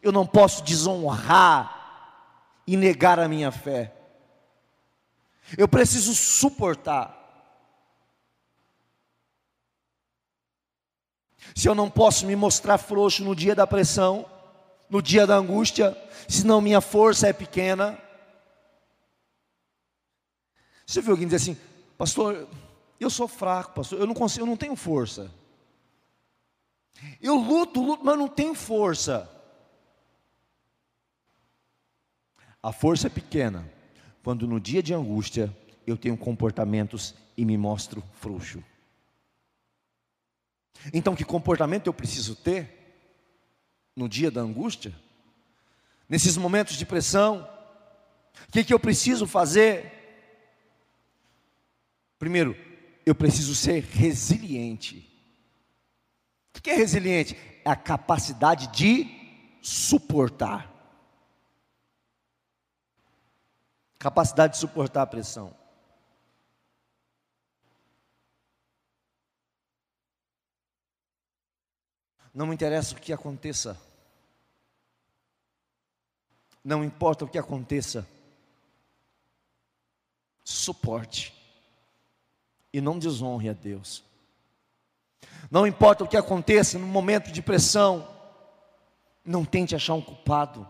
Eu 0.00 0.12
não 0.12 0.26
posso 0.26 0.62
desonrar 0.62 1.80
e 2.66 2.76
negar 2.76 3.18
a 3.18 3.28
minha 3.28 3.50
fé. 3.50 3.94
Eu 5.56 5.66
preciso 5.66 6.14
suportar. 6.14 7.18
Se 11.54 11.68
eu 11.68 11.74
não 11.74 11.90
posso 11.90 12.26
me 12.26 12.36
mostrar 12.36 12.78
frouxo 12.78 13.24
no 13.24 13.34
dia 13.34 13.54
da 13.54 13.66
pressão, 13.66 14.26
no 14.92 15.00
dia 15.00 15.26
da 15.26 15.36
angústia, 15.36 15.96
senão 16.28 16.60
minha 16.60 16.82
força 16.82 17.26
é 17.26 17.32
pequena. 17.32 17.98
Você 20.86 21.00
viu 21.00 21.12
alguém 21.12 21.26
dizer 21.26 21.36
assim, 21.36 21.56
pastor, 21.96 22.46
eu 23.00 23.08
sou 23.08 23.26
fraco, 23.26 23.72
pastor, 23.72 23.98
eu 23.98 24.06
não 24.06 24.12
consigo, 24.12 24.42
eu 24.42 24.46
não 24.46 24.56
tenho 24.56 24.76
força. 24.76 25.32
Eu 27.22 27.36
luto, 27.36 27.82
luto, 27.82 28.04
mas 28.04 28.18
não 28.18 28.28
tenho 28.28 28.54
força. 28.54 29.26
A 32.62 32.70
força 32.70 33.06
é 33.06 33.10
pequena 33.10 33.66
quando 34.22 34.46
no 34.46 34.60
dia 34.60 34.82
de 34.82 34.92
angústia 34.92 35.50
eu 35.86 35.96
tenho 35.96 36.18
comportamentos 36.18 37.14
e 37.34 37.46
me 37.46 37.56
mostro 37.56 38.04
frouxo. 38.12 38.62
Então, 40.92 41.16
que 41.16 41.24
comportamento 41.24 41.86
eu 41.86 41.94
preciso 41.94 42.36
ter 42.36 42.81
no 43.94 44.08
dia 44.08 44.30
da 44.30 44.40
angústia? 44.40 44.94
Nesses 46.08 46.36
momentos 46.36 46.76
de 46.76 46.84
pressão? 46.84 47.48
O 48.48 48.52
que, 48.52 48.64
que 48.64 48.74
eu 48.74 48.80
preciso 48.80 49.26
fazer? 49.26 50.02
Primeiro, 52.18 52.56
eu 53.04 53.14
preciso 53.14 53.54
ser 53.54 53.82
resiliente. 53.82 55.08
O 56.56 56.60
que 56.60 56.70
é 56.70 56.74
resiliente? 56.74 57.36
É 57.64 57.70
a 57.70 57.76
capacidade 57.76 58.68
de 58.68 59.06
suportar. 59.60 60.70
Capacidade 63.98 64.54
de 64.54 64.58
suportar 64.58 65.02
a 65.02 65.06
pressão. 65.06 65.61
Não 72.32 72.46
me 72.46 72.54
interessa 72.54 72.94
o 72.94 72.98
que 72.98 73.12
aconteça. 73.12 73.78
Não 76.64 76.82
importa 76.82 77.24
o 77.24 77.28
que 77.28 77.38
aconteça. 77.38 78.06
Suporte. 80.42 81.34
E 82.72 82.80
não 82.80 82.98
desonre 82.98 83.50
a 83.50 83.52
Deus. 83.52 84.02
Não 85.50 85.66
importa 85.66 86.04
o 86.04 86.08
que 86.08 86.16
aconteça 86.16 86.78
no 86.78 86.86
momento 86.86 87.30
de 87.30 87.42
pressão. 87.42 88.08
Não 89.24 89.44
tente 89.44 89.74
achar 89.74 89.94
um 89.94 90.00
culpado. 90.00 90.66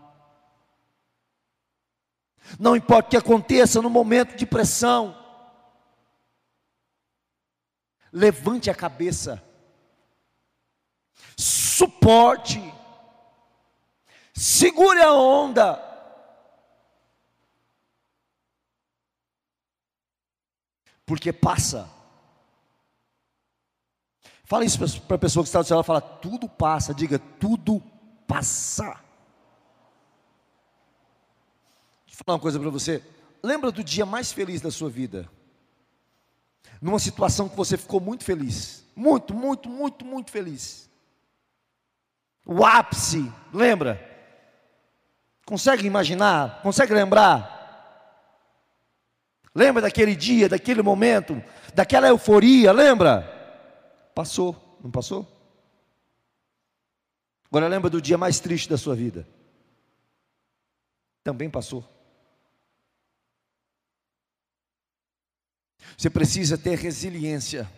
Não 2.59 2.75
importa 2.75 3.07
o 3.07 3.09
que 3.11 3.17
aconteça 3.17 3.81
no 3.81 3.89
momento 3.89 4.35
de 4.35 4.45
pressão. 4.45 5.17
Levante 8.11 8.69
a 8.69 8.75
cabeça 8.75 9.41
suporte, 11.37 12.61
segure 14.33 15.01
a 15.01 15.13
onda. 15.13 15.91
Porque 21.05 21.33
passa. 21.33 21.89
Fala 24.45 24.65
isso 24.65 25.01
para 25.01 25.15
a 25.15 25.19
pessoa 25.19 25.43
que 25.43 25.49
está 25.49 25.61
do 25.61 25.67
céu, 25.67 25.75
ela 25.75 25.83
fala, 25.83 26.01
tudo 26.01 26.47
passa, 26.47 26.93
diga, 26.93 27.19
tudo 27.19 27.81
passa. 28.27 28.83
Deixa 32.05 32.21
eu 32.21 32.25
falar 32.25 32.35
uma 32.35 32.39
coisa 32.39 32.59
para 32.59 32.69
você. 32.69 33.03
Lembra 33.41 33.71
do 33.71 33.83
dia 33.83 34.05
mais 34.05 34.31
feliz 34.31 34.61
da 34.61 34.71
sua 34.71 34.89
vida? 34.89 35.29
Numa 36.81 36.99
situação 36.99 37.49
que 37.49 37.55
você 37.55 37.77
ficou 37.77 37.99
muito 37.99 38.23
feliz. 38.23 38.85
Muito, 38.95 39.33
muito, 39.33 39.69
muito, 39.69 40.05
muito 40.05 40.31
feliz 40.31 40.92
o 42.45 42.65
ápice, 42.65 43.31
lembra? 43.53 44.01
Consegue 45.45 45.85
imaginar? 45.85 46.61
Consegue 46.61 46.93
lembrar? 46.93 47.51
Lembra 49.55 49.83
daquele 49.83 50.15
dia, 50.15 50.49
daquele 50.49 50.81
momento, 50.81 51.41
daquela 51.73 52.07
euforia, 52.07 52.71
lembra? 52.71 53.21
Passou, 54.15 54.79
não 54.83 54.89
passou? 54.89 55.27
Agora 57.49 57.67
lembra 57.67 57.89
do 57.89 58.01
dia 58.01 58.17
mais 58.17 58.39
triste 58.39 58.69
da 58.69 58.77
sua 58.77 58.95
vida? 58.95 59.27
Também 61.23 61.49
passou. 61.49 61.87
Você 65.95 66.09
precisa 66.09 66.57
ter 66.57 66.77
resiliência, 66.79 67.69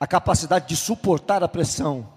a 0.00 0.06
capacidade 0.06 0.66
de 0.66 0.76
suportar 0.76 1.42
a 1.42 1.48
pressão 1.48 2.13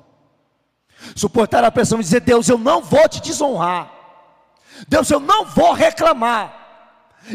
Suportar 1.15 1.63
a 1.63 1.71
pressão 1.71 1.99
e 1.99 2.03
dizer: 2.03 2.21
Deus, 2.21 2.47
eu 2.49 2.57
não 2.57 2.81
vou 2.81 3.07
te 3.07 3.21
desonrar. 3.21 3.91
Deus, 4.87 5.09
eu 5.09 5.19
não 5.19 5.45
vou 5.45 5.73
reclamar. 5.73 6.53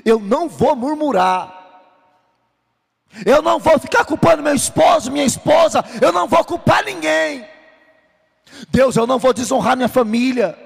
Eu 0.05 0.19
não 0.19 0.49
vou 0.49 0.75
murmurar. 0.75 1.61
Eu 3.27 3.43
não 3.43 3.59
vou 3.59 3.79
ficar 3.79 4.05
culpando 4.05 4.43
meu 4.43 4.55
esposo, 4.55 5.11
minha 5.11 5.25
esposa. 5.25 5.85
Eu 6.01 6.13
não 6.13 6.27
vou 6.27 6.45
culpar 6.45 6.85
ninguém. 6.85 7.47
Deus, 8.71 8.97
eu 8.97 9.07
não 9.07 9.19
vou 9.19 9.33
desonrar 9.33 9.77
minha 9.77 9.89
família. 9.89 10.59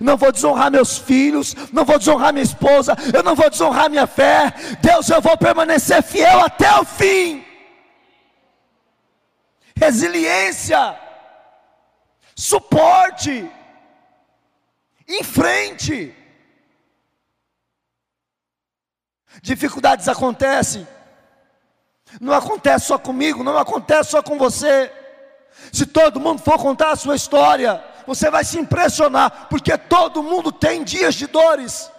Não 0.00 0.16
vou 0.16 0.30
desonrar 0.30 0.70
meus 0.70 0.98
filhos, 0.98 1.54
não 1.72 1.84
vou 1.84 1.98
desonrar 1.98 2.32
minha 2.32 2.44
esposa, 2.44 2.96
eu 3.14 3.22
não 3.22 3.34
vou 3.34 3.48
desonrar 3.48 3.88
minha 3.88 4.06
fé. 4.06 4.52
Deus, 4.82 5.08
eu 5.08 5.20
vou 5.20 5.36
permanecer 5.38 6.02
fiel 6.02 6.40
até 6.40 6.78
o 6.78 6.84
fim. 6.84 7.44
Resiliência 9.76 10.98
suporte, 12.38 13.50
em 15.08 15.24
frente. 15.24 16.14
Dificuldades 19.42 20.06
acontecem, 20.06 20.86
não 22.20 22.32
acontece 22.32 22.86
só 22.86 22.98
comigo, 22.98 23.42
não 23.42 23.58
acontece 23.58 24.10
só 24.10 24.22
com 24.22 24.38
você. 24.38 24.92
Se 25.72 25.84
todo 25.84 26.20
mundo 26.20 26.40
for 26.40 26.58
contar 26.58 26.92
a 26.92 26.96
sua 26.96 27.16
história, 27.16 27.84
você 28.06 28.30
vai 28.30 28.44
se 28.44 28.58
impressionar, 28.58 29.48
porque 29.48 29.76
todo 29.76 30.22
mundo 30.22 30.52
tem 30.52 30.84
dias 30.84 31.16
de 31.16 31.26
dores, 31.26 31.90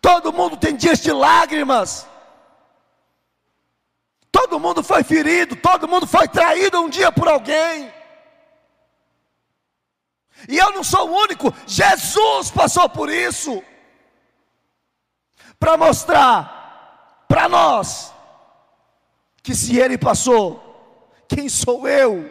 todo 0.00 0.32
mundo 0.32 0.56
tem 0.56 0.74
dias 0.74 0.98
de 0.98 1.12
lágrimas. 1.12 2.08
Todo 4.34 4.58
mundo 4.58 4.82
foi 4.82 5.04
ferido, 5.04 5.54
todo 5.54 5.86
mundo 5.86 6.08
foi 6.08 6.26
traído 6.26 6.80
um 6.80 6.88
dia 6.88 7.12
por 7.12 7.28
alguém. 7.28 7.88
E 10.48 10.58
eu 10.58 10.72
não 10.72 10.82
sou 10.82 11.08
o 11.08 11.14
único, 11.14 11.54
Jesus 11.68 12.50
passou 12.50 12.88
por 12.88 13.08
isso. 13.08 13.62
Para 15.56 15.76
mostrar 15.76 17.24
para 17.28 17.48
nós 17.48 18.12
que 19.40 19.54
se 19.54 19.78
ele 19.78 19.96
passou, 19.96 21.08
quem 21.28 21.48
sou 21.48 21.86
eu 21.86 22.28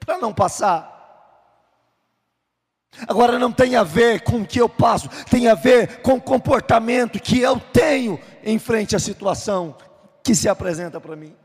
para 0.00 0.18
não 0.18 0.34
passar? 0.34 0.90
Agora 3.06 3.38
não 3.38 3.52
tem 3.52 3.76
a 3.76 3.84
ver 3.84 4.22
com 4.22 4.42
o 4.42 4.46
que 4.46 4.60
eu 4.60 4.68
passo, 4.68 5.08
tem 5.30 5.46
a 5.46 5.54
ver 5.54 6.02
com 6.02 6.14
o 6.14 6.20
comportamento 6.20 7.20
que 7.20 7.38
eu 7.38 7.60
tenho 7.60 8.20
em 8.42 8.58
frente 8.58 8.96
à 8.96 8.98
situação 8.98 9.76
que 10.22 10.34
se 10.34 10.48
apresenta 10.48 11.00
para 11.00 11.16
mim. 11.16 11.36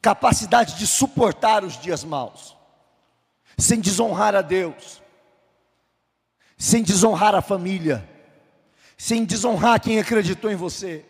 Capacidade 0.00 0.76
de 0.76 0.86
suportar 0.86 1.64
os 1.64 1.78
dias 1.78 2.02
maus, 2.02 2.56
sem 3.56 3.80
desonrar 3.80 4.34
a 4.34 4.42
Deus, 4.42 5.00
sem 6.58 6.82
desonrar 6.82 7.34
a 7.34 7.42
família, 7.42 8.08
sem 8.98 9.24
desonrar 9.24 9.80
quem 9.80 9.98
acreditou 9.98 10.50
em 10.50 10.56
você, 10.56 11.04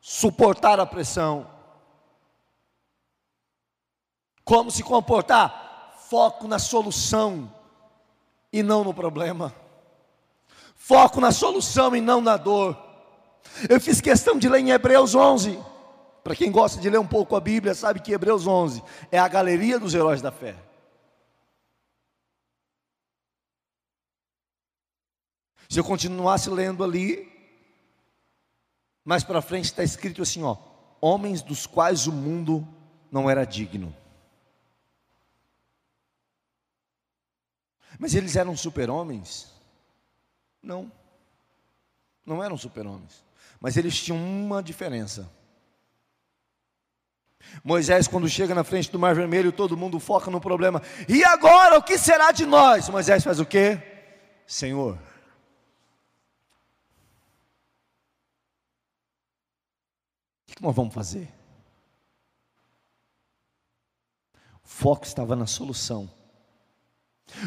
suportar 0.00 0.78
a 0.78 0.86
pressão. 0.86 1.50
Como 4.44 4.70
se 4.70 4.82
comportar? 4.82 5.96
Foco 6.08 6.46
na 6.46 6.58
solução 6.58 7.52
e 8.52 8.62
não 8.62 8.84
no 8.84 8.92
problema. 8.92 9.61
Foco 10.84 11.20
na 11.20 11.30
solução 11.30 11.94
e 11.94 12.00
não 12.00 12.20
na 12.20 12.36
dor. 12.36 12.76
Eu 13.70 13.80
fiz 13.80 14.00
questão 14.00 14.36
de 14.36 14.48
ler 14.48 14.58
em 14.58 14.70
Hebreus 14.70 15.14
11. 15.14 15.56
Para 16.24 16.34
quem 16.34 16.50
gosta 16.50 16.80
de 16.80 16.90
ler 16.90 16.98
um 16.98 17.06
pouco 17.06 17.36
a 17.36 17.40
Bíblia, 17.40 17.72
sabe 17.72 18.00
que 18.00 18.10
Hebreus 18.10 18.48
11 18.48 18.82
é 19.08 19.16
a 19.16 19.28
galeria 19.28 19.78
dos 19.78 19.94
heróis 19.94 20.20
da 20.20 20.32
fé. 20.32 20.56
Se 25.68 25.78
eu 25.78 25.84
continuasse 25.84 26.50
lendo 26.50 26.82
ali, 26.82 27.30
mais 29.04 29.22
para 29.22 29.40
frente 29.40 29.66
está 29.66 29.84
escrito 29.84 30.20
assim: 30.20 30.42
ó, 30.42 30.56
homens 31.00 31.42
dos 31.42 31.64
quais 31.64 32.08
o 32.08 32.12
mundo 32.12 32.66
não 33.08 33.30
era 33.30 33.44
digno. 33.44 33.94
Mas 38.00 38.16
eles 38.16 38.34
eram 38.34 38.56
super-homens. 38.56 39.61
Não. 40.62 40.90
Não 42.24 42.42
eram 42.42 42.56
super-homens. 42.56 43.24
Mas 43.60 43.76
eles 43.76 44.00
tinham 44.00 44.18
uma 44.18 44.62
diferença. 44.62 45.30
Moisés, 47.62 48.06
quando 48.06 48.28
chega 48.28 48.54
na 48.54 48.64
frente 48.64 48.90
do 48.90 48.98
Mar 48.98 49.14
Vermelho, 49.14 49.52
todo 49.52 49.76
mundo 49.76 49.98
foca 49.98 50.30
no 50.30 50.40
problema. 50.40 50.80
E 51.08 51.24
agora, 51.24 51.78
o 51.78 51.82
que 51.82 51.98
será 51.98 52.30
de 52.32 52.46
nós? 52.46 52.88
Moisés 52.88 53.24
faz 53.24 53.40
o 53.40 53.46
quê? 53.46 53.80
Senhor, 54.46 54.98
o 60.48 60.54
que 60.54 60.62
nós 60.62 60.74
vamos 60.74 60.94
fazer? 60.94 61.28
O 64.62 64.68
foco 64.68 65.04
estava 65.04 65.34
na 65.34 65.46
solução. 65.46 66.21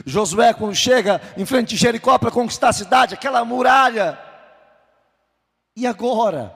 Josué, 0.06 0.54
quando 0.54 0.76
chega 0.76 1.22
em 1.38 1.46
frente 1.46 1.70
de 1.70 1.78
Jericó 1.78 2.18
para 2.18 2.32
conquistar 2.32 2.70
a 2.70 2.74
cidade, 2.74 3.14
aquela 3.14 3.44
muralha. 3.46 4.20
E 5.76 5.86
agora? 5.86 6.56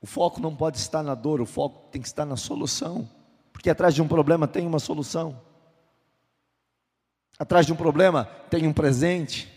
O 0.00 0.06
foco 0.06 0.40
não 0.40 0.54
pode 0.54 0.78
estar 0.78 1.02
na 1.02 1.14
dor, 1.14 1.40
o 1.40 1.46
foco 1.46 1.90
tem 1.90 2.00
que 2.00 2.08
estar 2.08 2.24
na 2.24 2.36
solução. 2.36 3.08
Porque 3.52 3.68
atrás 3.68 3.94
de 3.94 4.00
um 4.00 4.08
problema 4.08 4.48
tem 4.48 4.66
uma 4.66 4.78
solução. 4.78 5.38
Atrás 7.38 7.66
de 7.66 7.72
um 7.72 7.76
problema 7.76 8.24
tem 8.48 8.66
um 8.66 8.72
presente. 8.72 9.50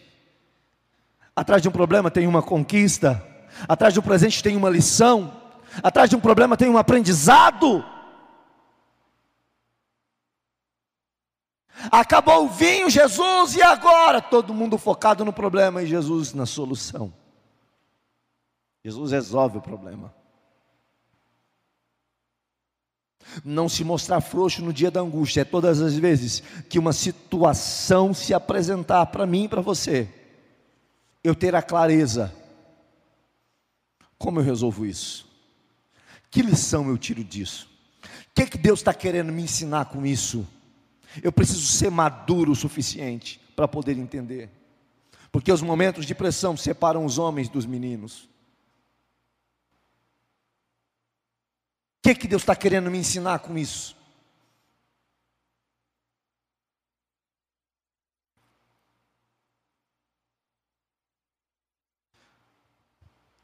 Atrás 1.36 1.62
de 1.62 1.70
um 1.70 1.72
problema 1.72 2.12
tem 2.12 2.28
uma 2.28 2.42
conquista. 2.42 3.26
Atrás 3.68 3.94
de 3.94 4.00
um 4.00 4.04
presente 4.04 4.44
tem 4.44 4.58
uma 4.58 4.70
lição. 4.70 5.34
Atrás 5.82 6.10
de 6.10 6.16
um 6.16 6.20
problema 6.20 6.58
tem 6.58 6.70
um 6.70 6.78
aprendizado. 6.78 7.86
Acabou 11.92 12.46
o 12.46 12.50
vinho, 12.50 12.90
Jesus, 12.90 13.56
e 13.56 13.62
agora? 13.62 14.22
Todo 14.22 14.54
mundo 14.54 14.78
focado 14.78 15.26
no 15.26 15.34
problema 15.34 15.84
e 15.84 15.88
Jesus 15.88 16.34
na 16.34 16.46
solução. 16.46 17.14
Jesus 18.84 19.12
resolve 19.12 19.58
o 19.58 19.62
problema. 19.62 20.14
Não 23.44 23.70
se 23.70 23.84
mostrar 23.84 24.22
frouxo 24.22 24.62
no 24.62 24.74
dia 24.74 24.92
da 24.92 25.00
angústia 25.00 25.42
é 25.42 25.46
todas 25.46 25.82
as 25.82 25.96
vezes 25.96 26.44
que 26.70 26.78
uma 26.78 26.94
situação 26.94 28.14
se 28.14 28.34
apresentar 28.34 29.06
para 29.08 29.26
mim 29.26 29.46
e 29.46 29.50
para 29.50 29.62
você, 29.62 30.10
eu 31.24 31.34
ter 31.34 31.56
a 31.56 31.62
clareza. 31.62 32.34
Como 34.18 34.40
eu 34.40 34.44
resolvo 34.44 34.86
isso? 34.86 35.26
Que 36.30 36.42
lição 36.42 36.90
eu 36.90 36.98
tiro 36.98 37.24
disso? 37.24 37.70
O 38.04 38.36
que, 38.36 38.46
que 38.46 38.58
Deus 38.58 38.80
está 38.80 38.94
querendo 38.94 39.32
me 39.32 39.44
ensinar 39.44 39.86
com 39.86 40.06
isso? 40.06 40.48
Eu 41.22 41.32
preciso 41.32 41.66
ser 41.66 41.92
maduro 41.92 42.52
o 42.52 42.56
suficiente 42.56 43.40
para 43.56 43.68
poder 43.68 43.98
entender. 43.98 44.50
Porque 45.32 45.52
os 45.52 45.62
momentos 45.62 46.06
de 46.06 46.16
pressão 46.16 46.56
separam 46.56 47.06
os 47.06 47.18
homens 47.18 47.50
dos 47.50 47.66
meninos. 47.66 48.30
O 51.98 52.04
que, 52.04 52.16
que 52.16 52.28
Deus 52.28 52.42
está 52.42 52.56
querendo 52.56 52.92
me 52.92 52.98
ensinar 52.98 53.40
com 53.40 53.58
isso? 53.58 53.96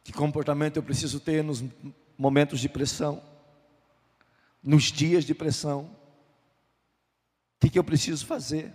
Que 0.03 0.12
comportamento 0.12 0.77
eu 0.77 0.84
preciso 0.84 1.19
ter 1.19 1.43
nos 1.43 1.63
momentos 2.17 2.60
de 2.60 2.67
pressão, 2.67 3.23
nos 4.62 4.86
dias 4.86 5.23
de 5.23 5.34
pressão? 5.36 5.98
O 7.59 7.61
que, 7.61 7.71
que 7.71 7.77
eu 7.77 7.83
preciso 7.83 8.25
fazer? 8.25 8.73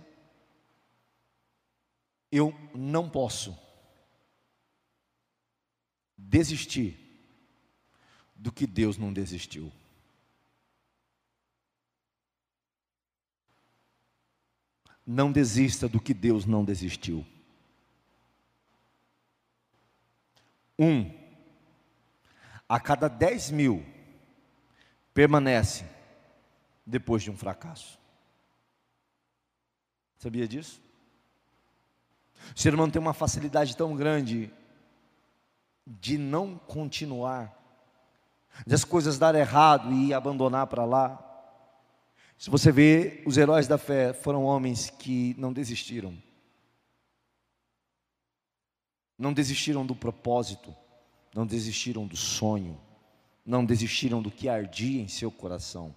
Eu 2.31 2.53
não 2.71 3.09
posso 3.09 3.57
desistir 6.15 6.95
do 8.35 8.51
que 8.51 8.67
Deus 8.67 8.95
não 8.95 9.11
desistiu. 9.11 9.71
Não 15.03 15.31
desista 15.31 15.89
do 15.89 15.99
que 15.99 16.13
Deus 16.13 16.45
não 16.45 16.63
desistiu. 16.63 17.25
Um, 20.77 21.11
a 22.69 22.79
cada 22.79 23.07
dez 23.07 23.49
mil 23.49 23.83
permanece 25.11 25.89
depois 26.85 27.23
de 27.23 27.31
um 27.31 27.37
fracasso. 27.37 28.04
Sabia 30.17 30.47
disso? 30.47 30.81
O 32.55 32.59
ser 32.59 32.73
humano 32.73 32.91
tem 32.91 33.01
uma 33.01 33.13
facilidade 33.13 33.75
tão 33.75 33.95
grande 33.95 34.51
de 35.85 36.17
não 36.17 36.57
continuar 36.57 37.55
de 38.65 38.73
as 38.73 38.83
coisas 38.83 39.17
dar 39.17 39.35
errado 39.35 39.91
e 39.91 40.13
abandonar 40.13 40.67
para 40.67 40.85
lá. 40.85 41.21
Se 42.37 42.49
você 42.49 42.71
vê, 42.71 43.23
os 43.25 43.37
heróis 43.37 43.67
da 43.67 43.77
fé 43.77 44.13
foram 44.13 44.43
homens 44.43 44.89
que 44.89 45.35
não 45.37 45.51
desistiram. 45.51 46.17
Não 49.17 49.33
desistiram 49.33 49.85
do 49.85 49.95
propósito, 49.95 50.75
não 51.33 51.45
desistiram 51.45 52.05
do 52.05 52.17
sonho, 52.17 52.79
não 53.45 53.65
desistiram 53.65 54.21
do 54.21 54.29
que 54.29 54.49
ardia 54.49 55.01
em 55.01 55.07
seu 55.07 55.31
coração. 55.31 55.95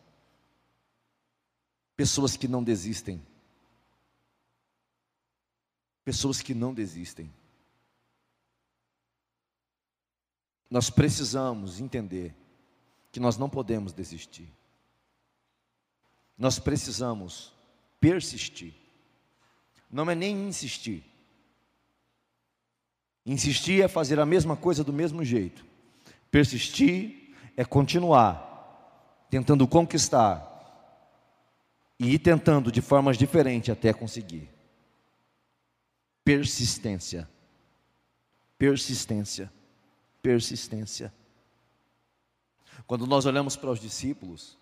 Pessoas 1.97 2.37
que 2.37 2.47
não 2.47 2.63
desistem. 2.63 3.21
Pessoas 6.09 6.41
que 6.41 6.55
não 6.55 6.73
desistem. 6.73 7.31
Nós 10.71 10.89
precisamos 10.89 11.83
entender 11.83 12.35
que 13.13 13.21
nós 13.21 13.37
não 13.37 13.47
podemos 13.47 13.93
desistir. 13.93 14.49
Nós 16.39 16.59
precisamos 16.59 17.53
persistir. 18.01 18.73
Não 19.91 20.11
é 20.11 20.15
nem 20.15 20.49
insistir. 20.49 21.05
Insistir 23.27 23.83
é 23.83 23.87
fazer 23.87 24.19
a 24.19 24.25
mesma 24.25 24.57
coisa 24.57 24.83
do 24.83 24.95
mesmo 24.95 25.23
jeito. 25.23 25.63
Persistir 26.31 27.35
é 27.55 27.67
continuar, 27.67 29.27
tentando 29.29 29.69
conquistar 29.69 30.43
e 31.99 32.15
ir 32.15 32.19
tentando 32.19 32.73
de 32.73 32.81
formas 32.81 33.19
diferentes 33.19 33.69
até 33.69 33.93
conseguir. 33.93 34.57
Persistência. 36.29 37.27
Persistência. 38.59 39.51
Persistência. 40.21 41.15
Quando 42.87 43.07
nós 43.07 43.25
olhamos 43.25 43.57
para 43.57 43.71
os 43.71 43.81
discípulos, 43.81 44.59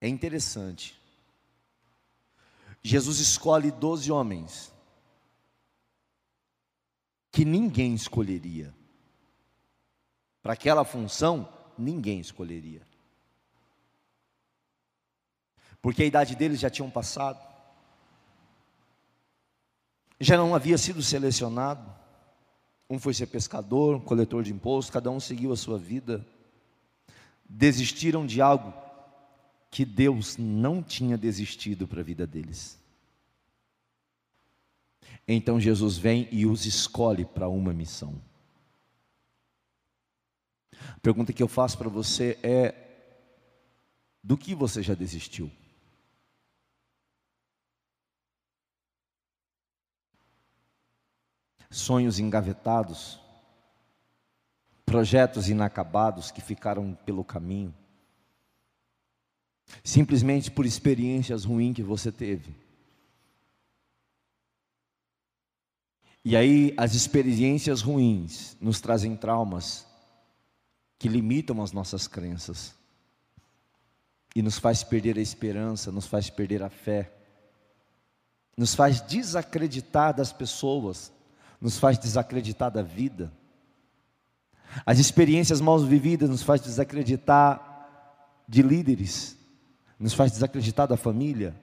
é 0.00 0.08
interessante. 0.08 1.00
Jesus 2.82 3.20
escolhe 3.20 3.70
doze 3.70 4.10
homens 4.10 4.74
que 7.30 7.44
ninguém 7.44 7.94
escolheria. 7.94 8.74
Para 10.42 10.54
aquela 10.54 10.84
função, 10.84 11.48
ninguém 11.78 12.18
escolheria. 12.18 12.84
Porque 15.80 16.02
a 16.02 16.06
idade 16.06 16.34
deles 16.34 16.58
já 16.58 16.68
tinham 16.68 16.90
passado, 16.90 17.57
já 20.20 20.36
não 20.36 20.54
havia 20.54 20.76
sido 20.76 21.02
selecionado. 21.02 21.94
Um 22.90 22.98
foi 22.98 23.12
ser 23.14 23.26
pescador, 23.26 23.96
um 23.96 24.00
coletor 24.00 24.42
de 24.42 24.52
impostos, 24.52 24.90
cada 24.90 25.10
um 25.10 25.20
seguiu 25.20 25.52
a 25.52 25.56
sua 25.56 25.78
vida. 25.78 26.26
Desistiram 27.48 28.26
de 28.26 28.40
algo 28.40 28.72
que 29.70 29.84
Deus 29.84 30.36
não 30.36 30.82
tinha 30.82 31.16
desistido 31.16 31.86
para 31.86 32.00
a 32.00 32.04
vida 32.04 32.26
deles. 32.26 32.78
Então 35.26 35.60
Jesus 35.60 35.98
vem 35.98 36.26
e 36.32 36.46
os 36.46 36.64
escolhe 36.64 37.24
para 37.24 37.48
uma 37.48 37.72
missão. 37.72 38.20
A 40.72 41.00
pergunta 41.00 41.32
que 41.32 41.42
eu 41.42 41.48
faço 41.48 41.76
para 41.76 41.88
você 41.88 42.38
é: 42.42 42.74
do 44.24 44.38
que 44.38 44.54
você 44.54 44.82
já 44.82 44.94
desistiu? 44.94 45.50
Sonhos 51.70 52.18
engavetados, 52.18 53.20
projetos 54.84 55.48
inacabados 55.48 56.30
que 56.30 56.40
ficaram 56.40 56.94
pelo 57.04 57.24
caminho, 57.24 57.74
simplesmente 59.84 60.50
por 60.50 60.64
experiências 60.64 61.44
ruins 61.44 61.74
que 61.74 61.82
você 61.82 62.10
teve. 62.10 62.54
E 66.24 66.36
aí 66.36 66.74
as 66.76 66.94
experiências 66.94 67.80
ruins 67.80 68.56
nos 68.60 68.80
trazem 68.80 69.16
traumas 69.16 69.86
que 70.98 71.08
limitam 71.08 71.62
as 71.62 71.72
nossas 71.72 72.06
crenças 72.06 72.74
e 74.34 74.42
nos 74.42 74.58
faz 74.58 74.82
perder 74.82 75.16
a 75.16 75.22
esperança, 75.22 75.92
nos 75.92 76.06
faz 76.06 76.28
perder 76.28 76.62
a 76.62 76.68
fé 76.68 77.12
nos 78.58 78.74
faz 78.74 79.00
desacreditar 79.00 80.12
das 80.12 80.32
pessoas, 80.32 81.12
nos 81.60 81.78
faz 81.78 81.98
desacreditar 81.98 82.70
da 82.70 82.82
vida. 82.82 83.32
As 84.84 84.98
experiências 84.98 85.60
mal 85.60 85.78
vividas 85.78 86.28
nos 86.28 86.42
faz 86.42 86.60
desacreditar 86.60 87.64
de 88.46 88.62
líderes, 88.62 89.36
nos 89.98 90.14
faz 90.14 90.32
desacreditar 90.32 90.86
da 90.86 90.96
família, 90.96 91.54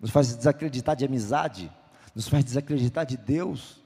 nos 0.00 0.10
faz 0.10 0.34
desacreditar 0.34 0.96
de 0.96 1.04
amizade, 1.04 1.70
nos 2.14 2.28
faz 2.28 2.44
desacreditar 2.44 3.06
de 3.06 3.16
Deus, 3.16 3.80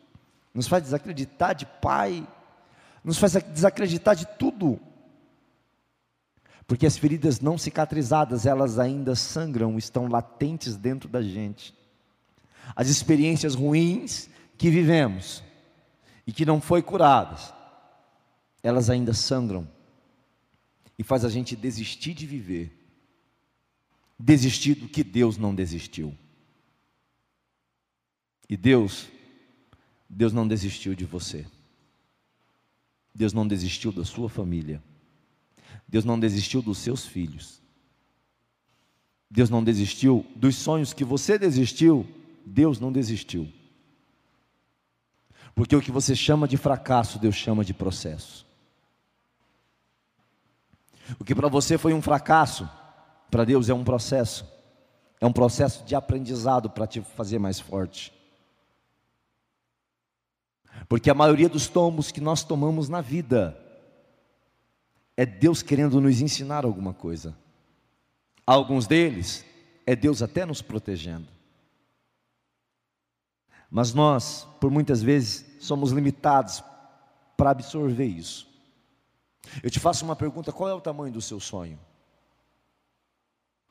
nos 0.54 0.68
faz 0.68 0.82
desacreditar 0.82 1.54
de 1.54 1.66
pai, 1.66 2.26
nos 3.04 3.18
faz 3.18 3.34
desacreditar 3.34 4.16
de 4.16 4.26
tudo. 4.38 4.80
Porque 6.66 6.86
as 6.86 6.96
feridas 6.96 7.40
não 7.40 7.58
cicatrizadas, 7.58 8.46
elas 8.46 8.78
ainda 8.78 9.14
sangram, 9.14 9.76
estão 9.76 10.06
latentes 10.06 10.76
dentro 10.76 11.08
da 11.08 11.20
gente. 11.20 11.74
As 12.74 12.88
experiências 12.88 13.54
ruins 13.54 14.30
que 14.62 14.70
vivemos 14.70 15.42
e 16.24 16.32
que 16.32 16.46
não 16.46 16.60
foi 16.60 16.82
curadas, 16.82 17.52
elas 18.62 18.88
ainda 18.88 19.12
sangram 19.12 19.68
e 20.96 21.02
faz 21.02 21.24
a 21.24 21.28
gente 21.28 21.56
desistir 21.56 22.14
de 22.14 22.24
viver. 22.24 22.70
Desistir 24.16 24.76
do 24.76 24.88
que 24.88 25.02
Deus 25.02 25.36
não 25.36 25.52
desistiu. 25.52 26.16
E 28.48 28.56
Deus, 28.56 29.08
Deus 30.08 30.32
não 30.32 30.46
desistiu 30.46 30.94
de 30.94 31.04
você. 31.04 31.44
Deus 33.12 33.32
não 33.32 33.48
desistiu 33.48 33.90
da 33.90 34.04
sua 34.04 34.28
família. 34.28 34.80
Deus 35.88 36.04
não 36.04 36.20
desistiu 36.20 36.62
dos 36.62 36.78
seus 36.78 37.04
filhos. 37.04 37.60
Deus 39.28 39.50
não 39.50 39.64
desistiu 39.64 40.24
dos 40.36 40.54
sonhos 40.54 40.92
que 40.92 41.02
você 41.04 41.36
desistiu. 41.36 42.06
Deus 42.46 42.78
não 42.78 42.92
desistiu. 42.92 43.52
Porque 45.54 45.76
o 45.76 45.80
que 45.80 45.90
você 45.90 46.14
chama 46.14 46.48
de 46.48 46.56
fracasso, 46.56 47.18
Deus 47.18 47.34
chama 47.34 47.64
de 47.64 47.74
processo. 47.74 48.46
O 51.18 51.24
que 51.24 51.34
para 51.34 51.48
você 51.48 51.76
foi 51.76 51.92
um 51.92 52.00
fracasso, 52.00 52.68
para 53.30 53.44
Deus 53.44 53.68
é 53.68 53.74
um 53.74 53.84
processo. 53.84 54.50
É 55.20 55.26
um 55.26 55.32
processo 55.32 55.84
de 55.84 55.94
aprendizado 55.94 56.68
para 56.68 56.86
te 56.86 57.00
fazer 57.00 57.38
mais 57.38 57.60
forte. 57.60 58.12
Porque 60.88 61.10
a 61.10 61.14
maioria 61.14 61.48
dos 61.48 61.68
tombos 61.68 62.10
que 62.10 62.20
nós 62.20 62.42
tomamos 62.42 62.88
na 62.88 63.00
vida 63.00 63.56
é 65.16 65.24
Deus 65.24 65.62
querendo 65.62 66.00
nos 66.00 66.20
ensinar 66.20 66.64
alguma 66.64 66.92
coisa. 66.92 67.36
Alguns 68.46 68.86
deles 68.86 69.44
é 69.86 69.94
Deus 69.94 70.22
até 70.22 70.44
nos 70.44 70.60
protegendo. 70.60 71.28
Mas 73.74 73.94
nós, 73.94 74.46
por 74.60 74.70
muitas 74.70 75.02
vezes, 75.02 75.46
somos 75.58 75.92
limitados 75.92 76.62
para 77.38 77.52
absorver 77.52 78.04
isso. 78.04 78.46
Eu 79.62 79.70
te 79.70 79.80
faço 79.80 80.04
uma 80.04 80.14
pergunta: 80.14 80.52
qual 80.52 80.68
é 80.68 80.74
o 80.74 80.80
tamanho 80.80 81.10
do 81.10 81.22
seu 81.22 81.40
sonho? 81.40 81.80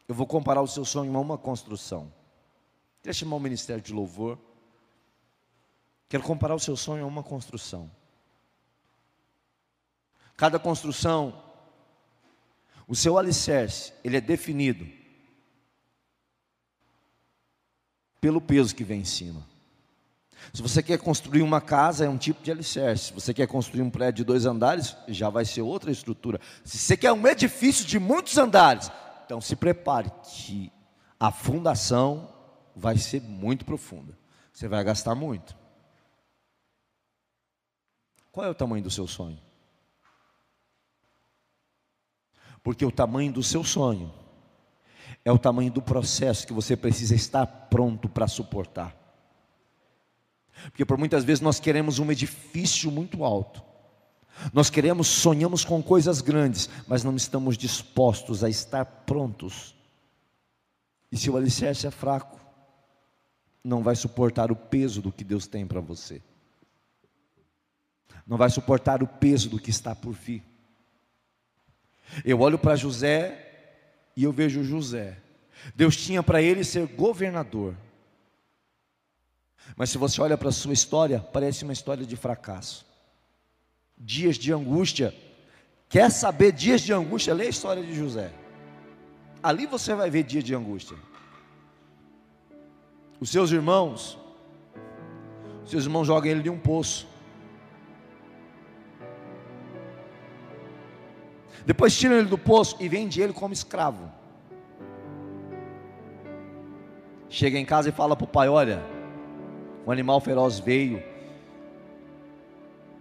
Eu 0.08 0.16
vou 0.16 0.26
comparar 0.26 0.64
o 0.64 0.68
seu 0.68 0.84
sonho 0.84 1.16
a 1.16 1.20
uma 1.20 1.38
construção. 1.38 2.12
Queria 3.00 3.14
chamar 3.14 3.36
o 3.36 3.40
ministério 3.40 3.84
de 3.84 3.94
louvor. 3.94 4.40
Quero 6.10 6.24
comparar 6.24 6.56
o 6.56 6.60
seu 6.60 6.76
sonho 6.76 7.04
a 7.04 7.08
uma 7.08 7.22
construção. 7.22 7.90
Cada 10.36 10.58
construção, 10.58 11.44
o 12.88 12.96
seu 12.96 13.20
alicerce, 13.20 13.94
ele 14.04 14.18
é 14.18 14.22
definido 14.22 14.88
pelo 18.20 18.42
peso 18.42 18.76
que 18.76 18.84
vem 18.84 19.02
em 19.02 19.06
cima. 19.06 19.52
Se 20.54 20.62
você 20.62 20.84
quer 20.84 20.98
construir 20.98 21.42
uma 21.42 21.62
casa, 21.62 22.06
é 22.06 22.10
um 22.10 22.18
tipo 22.18 22.44
de 22.44 22.52
alicerce. 22.52 23.06
Se 23.06 23.14
você 23.14 23.34
quer 23.34 23.48
construir 23.48 23.82
um 23.82 23.90
prédio 23.90 24.18
de 24.18 24.24
dois 24.26 24.46
andares, 24.46 24.96
já 25.08 25.30
vai 25.30 25.46
ser 25.46 25.62
outra 25.62 25.92
estrutura. 25.92 26.40
Se 26.64 26.78
você 26.78 26.98
quer 26.98 27.12
um 27.14 27.28
edifício 27.28 27.86
de 27.86 28.00
muitos 28.00 28.38
andares, 28.38 28.92
então 29.26 29.40
se 29.40 29.56
prepare 29.56 30.12
que 30.24 30.72
a 31.20 31.32
fundação 31.32 32.34
vai 32.76 32.98
ser 32.98 33.22
muito 33.22 33.64
profunda. 33.64 34.18
Você 34.52 34.68
vai 34.68 34.84
gastar 34.84 35.16
muito. 35.16 35.56
Qual 38.32 38.46
é 38.46 38.50
o 38.50 38.56
tamanho 38.56 38.84
do 38.84 38.90
seu 38.90 39.08
sonho? 39.08 39.40
Porque 42.64 42.86
o 42.86 42.92
tamanho 42.92 43.32
do 43.32 43.44
seu 43.44 43.64
sonho 43.64 44.14
é 45.24 45.32
o 45.32 45.40
tamanho 45.40 45.72
do 45.72 45.82
processo 45.82 46.46
que 46.46 46.54
você 46.54 46.76
precisa 46.76 47.16
estar 47.16 47.46
pronto 47.46 48.10
para 48.10 48.28
suportar. 48.28 49.01
Porque 50.66 50.86
por 50.86 50.98
muitas 50.98 51.24
vezes 51.24 51.42
nós 51.42 51.60
queremos 51.60 52.00
um 52.00 52.12
edifício 52.12 52.92
muito 52.92 53.24
alto. 53.24 53.64
Nós 54.54 54.70
queremos, 54.70 55.08
sonhamos 55.08 55.64
com 55.64 55.82
coisas 55.84 56.22
grandes, 56.22 56.70
mas 56.88 57.04
não 57.04 57.16
estamos 57.16 57.58
dispostos 57.58 58.44
a 58.44 58.50
estar 58.50 58.86
prontos. 58.86 59.76
E 61.12 61.18
se 61.18 61.30
o 61.30 61.38
alicerce 61.38 61.86
é 61.86 61.92
fraco, 61.92 62.40
não 63.64 63.84
vai 63.84 63.96
suportar 63.96 64.52
o 64.52 64.56
peso 64.56 65.02
do 65.02 65.12
que 65.12 65.24
Deus 65.24 65.46
tem 65.46 65.68
para 65.68 65.82
você. 65.82 66.22
Não 68.26 68.38
vai 68.38 68.50
suportar 68.50 69.04
o 69.04 69.08
peso 69.08 69.50
do 69.50 69.60
que 69.60 69.70
está 69.70 69.94
por 69.94 70.14
vir. 70.14 70.44
Eu 72.26 72.40
olho 72.40 72.58
para 72.58 72.76
José 72.76 73.82
e 74.16 74.24
eu 74.24 74.32
vejo 74.32 74.64
José. 74.64 75.18
Deus 75.76 75.96
tinha 75.96 76.24
para 76.24 76.42
ele 76.42 76.64
ser 76.64 76.88
governador. 76.88 77.76
Mas 79.76 79.90
se 79.90 79.98
você 79.98 80.22
olha 80.22 80.38
para 80.38 80.50
a 80.50 80.52
sua 80.52 80.74
história, 80.74 81.20
parece 81.20 81.64
uma 81.64 81.74
história 81.74 82.06
de 82.06 82.16
fracasso. 82.16 82.86
Dias 83.98 84.36
de 84.36 84.52
angústia. 84.52 85.14
Quer 85.90 86.10
saber 86.12 86.52
dias 86.52 86.82
de 86.82 86.94
angústia? 86.94 87.34
Lê 87.34 87.48
a 87.48 87.50
história 87.50 87.84
de 87.84 87.94
José. 87.94 88.32
Ali 89.42 89.66
você 89.66 89.94
vai 89.94 90.10
ver 90.10 90.24
dia 90.24 90.42
de 90.42 90.54
angústia. 90.54 90.98
Os 93.20 93.30
seus 93.30 93.52
irmãos, 93.52 94.18
os 95.64 95.70
seus 95.70 95.86
irmãos 95.86 96.06
jogam 96.06 96.32
ele 96.32 96.42
de 96.42 96.50
um 96.50 96.58
poço. 96.58 97.08
Depois 101.66 101.96
tiram 101.96 102.16
ele 102.16 102.28
do 102.28 102.38
poço 102.38 102.76
e 102.80 102.88
vendem 102.88 103.24
ele 103.24 103.34
como 103.34 103.54
escravo. 103.54 104.12
Chega 107.30 107.58
em 107.58 107.66
casa 107.66 107.90
e 107.90 107.92
fala 107.92 108.16
para 108.16 108.26
o 108.26 108.28
pai: 108.28 108.50
Olha, 108.50 108.84
um 109.86 109.92
animal 109.92 110.20
feroz 110.20 110.60
veio 110.60 111.02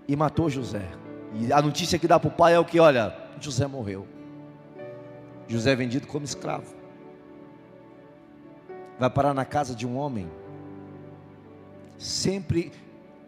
e 0.09 0.16
matou 0.16 0.49
José. 0.49 0.89
E 1.35 1.53
a 1.53 1.62
notícia 1.62 1.99
que 1.99 2.09
dá 2.09 2.18
para 2.18 2.28
o 2.28 2.33
pai 2.33 2.55
é 2.55 2.59
o 2.59 2.64
que? 2.64 2.81
Olha, 2.81 3.16
José 3.41 3.66
morreu. 3.66 4.07
José 5.47 5.72
é 5.72 5.76
vendido 5.76 6.07
como 6.07 6.24
escravo. 6.24 6.74
Vai 8.99 9.11
parar 9.11 9.33
na 9.33 9.45
casa 9.45 9.74
de 9.74 9.87
um 9.87 9.97
homem, 9.97 10.31
sempre 11.97 12.72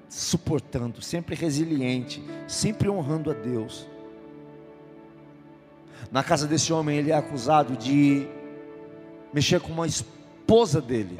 suportando, 0.09 1.01
sempre 1.01 1.35
resiliente, 1.35 2.23
sempre 2.47 2.89
honrando 2.89 3.31
a 3.31 3.35
Deus. 3.35 3.89
Na 6.11 6.23
casa 6.23 6.47
desse 6.47 6.73
homem, 6.73 6.99
ele 6.99 7.11
é 7.11 7.17
acusado 7.17 7.77
de 7.77 8.27
mexer 9.33 9.61
com 9.61 9.73
uma 9.73 9.87
esposa 9.87 10.81
dele. 10.81 11.19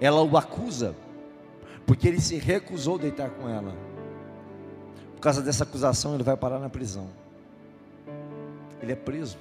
Ela 0.00 0.22
o 0.22 0.36
acusa 0.36 0.94
porque 1.86 2.08
ele 2.08 2.20
se 2.20 2.36
recusou 2.36 2.96
a 2.96 2.98
deitar 2.98 3.30
com 3.30 3.48
ela. 3.48 3.74
Por 5.14 5.20
causa 5.20 5.40
dessa 5.40 5.64
acusação, 5.64 6.14
ele 6.14 6.24
vai 6.24 6.36
parar 6.36 6.58
na 6.58 6.68
prisão. 6.68 7.08
Ele 8.82 8.92
é 8.92 8.96
preso. 8.96 9.38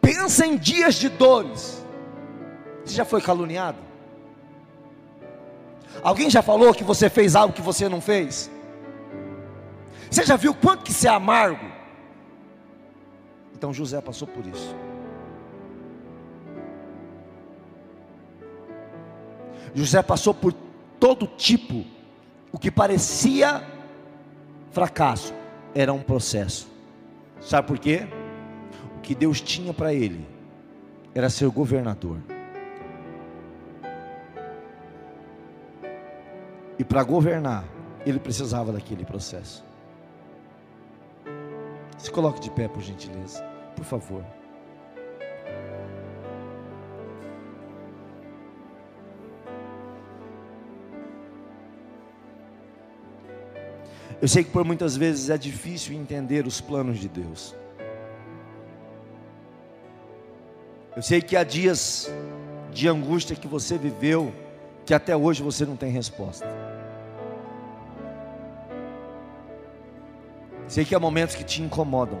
Pensa 0.00 0.46
em 0.46 0.56
dias 0.56 0.94
de 0.94 1.08
dores. 1.08 1.84
Você 2.84 2.94
já 2.94 3.04
foi 3.04 3.20
caluniado? 3.20 3.78
Alguém 6.02 6.30
já 6.30 6.42
falou 6.42 6.72
que 6.72 6.84
você 6.84 7.10
fez 7.10 7.34
algo 7.34 7.52
que 7.52 7.62
você 7.62 7.88
não 7.88 8.00
fez? 8.00 8.50
Você 10.10 10.24
já 10.24 10.36
viu 10.36 10.54
quanto 10.54 10.84
que 10.84 10.92
você 10.92 11.08
é 11.08 11.10
amargo? 11.10 11.66
Então 13.54 13.74
José 13.74 14.00
passou 14.00 14.28
por 14.28 14.46
isso. 14.46 14.74
José 19.76 20.02
passou 20.02 20.32
por 20.32 20.54
todo 20.98 21.26
tipo, 21.26 21.84
o 22.50 22.58
que 22.58 22.70
parecia 22.70 23.62
fracasso 24.70 25.34
era 25.74 25.92
um 25.92 26.00
processo. 26.00 26.66
Sabe 27.42 27.68
por 27.68 27.78
quê? 27.78 28.08
O 28.96 29.00
que 29.00 29.14
Deus 29.14 29.38
tinha 29.38 29.74
para 29.74 29.92
ele 29.92 30.26
era 31.14 31.28
ser 31.28 31.46
governador. 31.50 32.16
E 36.78 36.82
para 36.82 37.02
governar, 37.02 37.64
ele 38.06 38.18
precisava 38.18 38.72
daquele 38.72 39.04
processo. 39.04 39.62
Se 41.98 42.10
coloque 42.10 42.40
de 42.40 42.50
pé, 42.50 42.66
por 42.66 42.80
gentileza, 42.80 43.44
por 43.74 43.84
favor. 43.84 44.24
Eu 54.20 54.28
sei 54.28 54.42
que 54.42 54.50
por 54.50 54.64
muitas 54.64 54.96
vezes 54.96 55.28
é 55.28 55.36
difícil 55.36 55.94
entender 55.94 56.46
os 56.46 56.60
planos 56.60 56.98
de 56.98 57.08
Deus. 57.08 57.54
Eu 60.96 61.02
sei 61.02 61.20
que 61.20 61.36
há 61.36 61.44
dias 61.44 62.10
de 62.72 62.88
angústia 62.88 63.36
que 63.36 63.46
você 63.46 63.76
viveu 63.76 64.32
que 64.86 64.94
até 64.94 65.14
hoje 65.16 65.42
você 65.42 65.66
não 65.66 65.76
tem 65.76 65.90
resposta. 65.90 66.46
Sei 70.68 70.84
que 70.84 70.94
há 70.94 71.00
momentos 71.00 71.34
que 71.34 71.44
te 71.44 71.62
incomodam. 71.62 72.18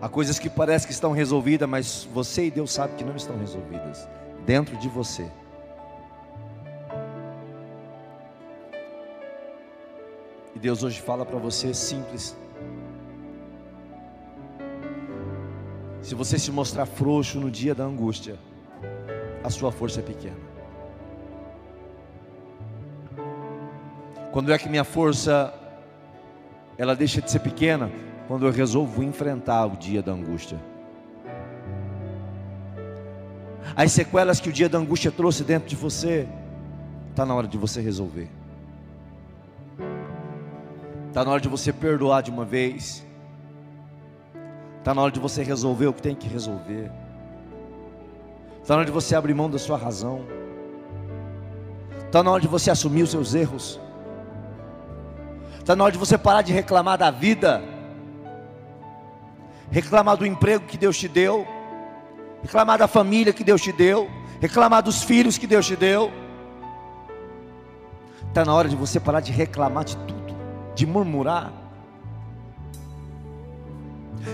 Há 0.00 0.08
coisas 0.08 0.38
que 0.38 0.48
parecem 0.48 0.86
que 0.86 0.94
estão 0.94 1.12
resolvidas, 1.12 1.68
mas 1.68 2.08
você 2.12 2.46
e 2.46 2.50
Deus 2.50 2.72
sabem 2.72 2.96
que 2.96 3.04
não 3.04 3.16
estão 3.16 3.36
resolvidas 3.38 4.08
dentro 4.46 4.76
de 4.78 4.88
você. 4.88 5.30
Deus 10.60 10.82
hoje 10.82 11.00
fala 11.00 11.24
para 11.24 11.38
você 11.38 11.72
simples. 11.72 12.36
Se 16.02 16.14
você 16.14 16.38
se 16.38 16.50
mostrar 16.50 16.84
frouxo 16.84 17.40
no 17.40 17.50
dia 17.50 17.74
da 17.74 17.84
angústia, 17.84 18.38
a 19.42 19.48
sua 19.48 19.72
força 19.72 20.00
é 20.00 20.02
pequena. 20.02 20.36
Quando 24.32 24.52
é 24.52 24.58
que 24.58 24.68
minha 24.68 24.84
força 24.84 25.52
ela 26.76 26.94
deixa 26.94 27.22
de 27.22 27.30
ser 27.30 27.40
pequena? 27.40 27.90
Quando 28.28 28.46
eu 28.46 28.52
resolvo 28.52 29.02
enfrentar 29.02 29.64
o 29.66 29.76
dia 29.76 30.02
da 30.02 30.12
angústia. 30.12 30.60
As 33.74 33.92
sequelas 33.92 34.40
que 34.40 34.50
o 34.50 34.52
dia 34.52 34.68
da 34.68 34.76
angústia 34.76 35.10
trouxe 35.10 35.42
dentro 35.42 35.68
de 35.68 35.76
você, 35.76 36.28
está 37.10 37.24
na 37.24 37.34
hora 37.34 37.48
de 37.48 37.56
você 37.56 37.80
resolver. 37.80 38.39
Está 41.10 41.24
na 41.24 41.32
hora 41.32 41.40
de 41.40 41.48
você 41.48 41.72
perdoar 41.72 42.22
de 42.22 42.30
uma 42.30 42.44
vez. 42.44 43.04
Está 44.78 44.94
na 44.94 45.02
hora 45.02 45.10
de 45.10 45.18
você 45.18 45.42
resolver 45.42 45.88
o 45.88 45.92
que 45.92 46.00
tem 46.00 46.14
que 46.14 46.28
resolver. 46.28 46.88
Está 48.62 48.74
na 48.74 48.78
hora 48.78 48.86
de 48.86 48.92
você 48.92 49.16
abrir 49.16 49.34
mão 49.34 49.50
da 49.50 49.58
sua 49.58 49.76
razão. 49.76 50.24
Está 52.06 52.22
na 52.22 52.30
hora 52.30 52.40
de 52.40 52.46
você 52.46 52.70
assumir 52.70 53.02
os 53.02 53.10
seus 53.10 53.34
erros. 53.34 53.80
Está 55.58 55.74
na 55.74 55.82
hora 55.82 55.92
de 55.92 55.98
você 55.98 56.16
parar 56.16 56.42
de 56.42 56.52
reclamar 56.52 56.96
da 56.96 57.10
vida, 57.10 57.60
reclamar 59.68 60.16
do 60.16 60.24
emprego 60.24 60.64
que 60.64 60.78
Deus 60.78 60.96
te 60.96 61.08
deu, 61.08 61.44
reclamar 62.40 62.78
da 62.78 62.86
família 62.86 63.32
que 63.32 63.42
Deus 63.42 63.60
te 63.60 63.72
deu, 63.72 64.08
reclamar 64.40 64.80
dos 64.80 65.02
filhos 65.02 65.36
que 65.36 65.46
Deus 65.46 65.66
te 65.66 65.74
deu. 65.74 66.12
Está 68.28 68.44
na 68.44 68.54
hora 68.54 68.68
de 68.68 68.76
você 68.76 69.00
parar 69.00 69.18
de 69.18 69.32
reclamar 69.32 69.84
de 69.84 69.96
tudo, 69.96 70.19
de 70.74 70.86
murmurar. 70.86 71.52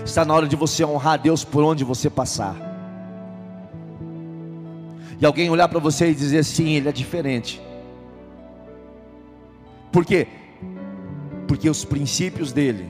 Está 0.05 0.25
na 0.25 0.33
hora 0.33 0.47
de 0.47 0.55
você 0.55 0.83
honrar 0.83 1.13
a 1.13 1.17
Deus 1.17 1.43
por 1.43 1.63
onde 1.63 1.83
você 1.83 2.09
passar. 2.09 2.55
E 5.19 5.25
alguém 5.25 5.49
olhar 5.49 5.67
para 5.67 5.79
você 5.79 6.11
e 6.11 6.15
dizer 6.15 6.39
assim: 6.39 6.71
Ele 6.71 6.89
é 6.89 6.91
diferente. 6.91 7.61
Por 9.91 10.05
quê? 10.05 10.27
Porque 11.47 11.69
os 11.69 11.83
princípios 11.85 12.51
dele, 12.51 12.89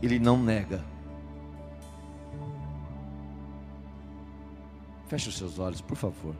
ele 0.00 0.18
não 0.18 0.38
nega. 0.38 0.82
Feche 5.08 5.28
os 5.28 5.36
seus 5.36 5.58
olhos, 5.58 5.80
por 5.80 5.96
favor. 5.96 6.34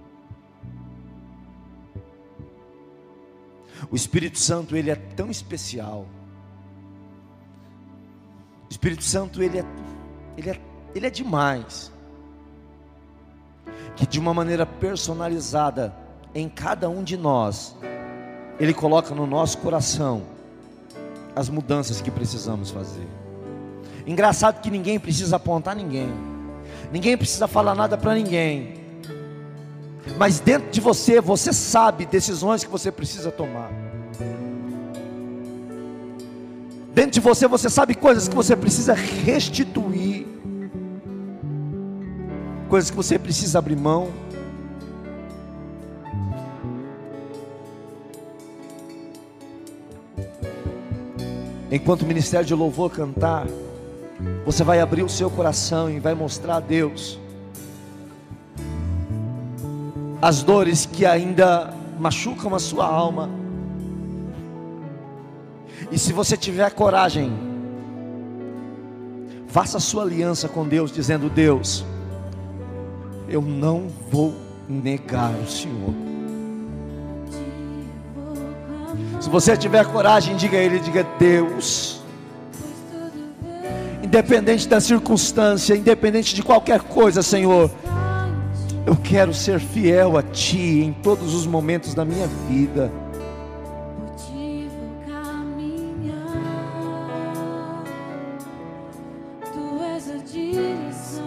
O 3.91 3.97
Espírito 3.97 4.39
Santo, 4.39 4.77
ele 4.77 4.91
é 4.91 4.95
tão 4.95 5.31
especial. 5.31 6.07
O 8.69 8.71
Espírito 8.71 9.05
Santo, 9.05 9.43
ele 9.43 9.59
é, 9.59 9.65
ele 10.37 10.51
é, 10.51 10.61
ele 10.95 11.07
é 11.07 11.11
demais. 11.11 11.93
Que 13.97 14.07
de 14.07 14.19
uma 14.19 14.35
maneira 14.35 14.67
personalizada 14.67 15.95
em 16.35 16.49
cada 16.49 16.89
um 16.89 17.03
de 17.03 17.17
nós, 17.17 17.77
ele 18.59 18.75
coloca 18.75 19.15
no 19.15 19.27
nosso 19.27 19.59
coração 19.59 20.23
as 21.35 21.49
mudanças 21.49 22.01
que 22.01 22.11
precisamos 22.11 22.71
fazer. 22.71 23.07
Engraçado 24.07 24.61
que 24.61 24.71
ninguém 24.71 24.99
precisa 24.99 25.37
apontar 25.37 25.77
ninguém, 25.77 26.09
ninguém 26.93 27.17
precisa 27.17 27.47
falar 27.47 27.75
nada 27.75 27.97
para 27.97 28.15
ninguém, 28.15 28.78
mas 30.17 30.41
dentro 30.41 30.71
de 30.71 30.81
você, 30.81 31.21
você 31.21 31.53
sabe 31.53 32.07
decisões 32.07 32.65
que 32.65 32.71
você 32.71 32.91
precisa 32.91 33.31
tomar. 33.31 33.71
Dentro 36.95 37.13
de 37.13 37.21
você, 37.21 37.47
você 37.47 37.71
sabe 37.71 37.95
coisas 37.95 38.27
que 38.27 38.35
você 38.35 38.57
precisa 38.57 38.95
restituir, 38.95 40.27
coisas 42.69 42.91
que 42.91 42.97
você 42.97 43.19
precisa 43.19 43.59
abrir 43.59 43.77
mão. 43.77 44.09
Enquanto 51.71 52.03
o 52.03 52.07
ministério 52.07 52.47
de 52.47 52.55
louvor 52.55 52.91
cantar, 52.91 53.47
você 54.45 54.65
vai 54.65 54.81
abrir 54.81 55.03
o 55.03 55.09
seu 55.09 55.31
coração 55.31 55.91
e 55.91 56.01
vai 56.01 56.15
mostrar 56.15 56.57
a 56.57 56.61
Deus 56.61 57.21
as 60.21 60.43
dores 60.43 60.87
que 60.87 61.07
ainda 61.07 61.73
machucam 61.99 62.55
a 62.55 62.59
sua 62.59 62.87
alma. 62.87 63.29
E 65.91 65.99
se 65.99 66.13
você 66.13 66.37
tiver 66.37 66.71
coragem, 66.73 67.33
faça 69.47 69.79
a 69.79 69.81
sua 69.81 70.03
aliança 70.03 70.49
com 70.49 70.67
Deus, 70.67 70.93
dizendo: 70.93 71.31
Deus, 71.31 71.85
eu 73.29 73.41
não 73.41 73.89
vou 74.11 74.35
negar 74.69 75.33
o 75.33 75.49
Senhor. 75.49 75.95
Se 79.21 79.31
você 79.31 79.57
tiver 79.57 79.85
coragem, 79.87 80.37
diga 80.37 80.57
a 80.57 80.61
Ele, 80.61 80.79
diga 80.79 81.07
Deus. 81.19 82.01
Independente 84.03 84.69
da 84.69 84.81
circunstância, 84.81 85.75
independente 85.75 86.35
de 86.35 86.43
qualquer 86.43 86.81
coisa, 86.81 87.23
Senhor, 87.23 87.71
eu 88.89 88.97
quero 88.97 89.35
ser 89.35 89.61
fiel 89.61 90.17
a 90.17 90.23
Ti 90.23 90.81
em 90.81 90.95
todos 90.95 91.35
os 91.35 91.47
momentos 91.47 91.93
da 91.93 92.07
minha 92.07 92.27
vida. 92.49 92.91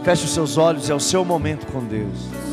Feche 0.03 0.25
os 0.25 0.33
seus 0.33 0.57
olhos, 0.57 0.89
é 0.89 0.95
o 0.95 0.99
seu 0.99 1.23
momento 1.23 1.67
com 1.67 1.85
Deus. 1.85 2.50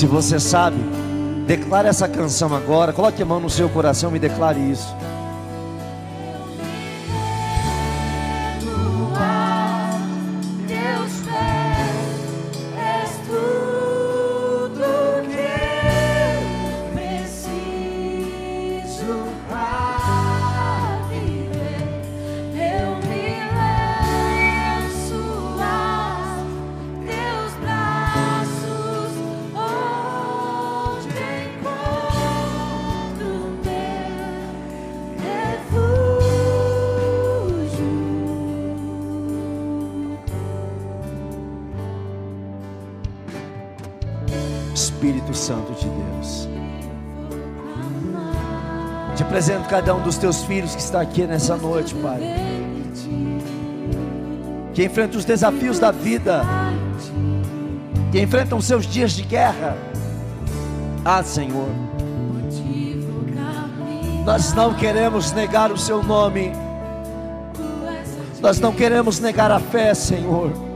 Se 0.00 0.06
você 0.06 0.40
sabe, 0.40 0.78
declare 1.46 1.86
essa 1.86 2.08
canção 2.08 2.54
agora. 2.54 2.90
Coloque 2.90 3.22
a 3.22 3.26
mão 3.26 3.38
no 3.38 3.50
seu 3.50 3.68
coração 3.68 4.16
e 4.16 4.18
declare 4.18 4.58
isso. 4.58 4.96
Espírito 45.10 45.34
Santo 45.34 45.72
de 45.72 45.88
Deus. 45.88 46.48
Te 49.16 49.24
apresento 49.24 49.68
cada 49.68 49.92
um 49.92 50.02
dos 50.02 50.16
teus 50.16 50.44
filhos 50.44 50.74
que 50.76 50.80
está 50.80 51.00
aqui 51.00 51.26
nessa 51.26 51.56
noite, 51.56 51.96
Pai. 51.96 52.20
Que 54.72 54.84
enfrenta 54.84 55.18
os 55.18 55.24
desafios 55.24 55.80
da 55.80 55.90
vida, 55.90 56.42
que 58.12 58.20
enfrentam 58.20 58.58
os 58.58 58.64
seus 58.64 58.86
dias 58.86 59.10
de 59.10 59.24
guerra. 59.24 59.76
Ah, 61.04 61.24
Senhor, 61.24 61.68
nós 64.24 64.54
não 64.54 64.74
queremos 64.74 65.32
negar 65.32 65.72
o 65.72 65.76
Seu 65.76 66.04
nome, 66.04 66.52
nós 68.40 68.60
não 68.60 68.72
queremos 68.72 69.18
negar 69.18 69.50
a 69.50 69.58
fé, 69.58 69.92
Senhor. 69.92 70.69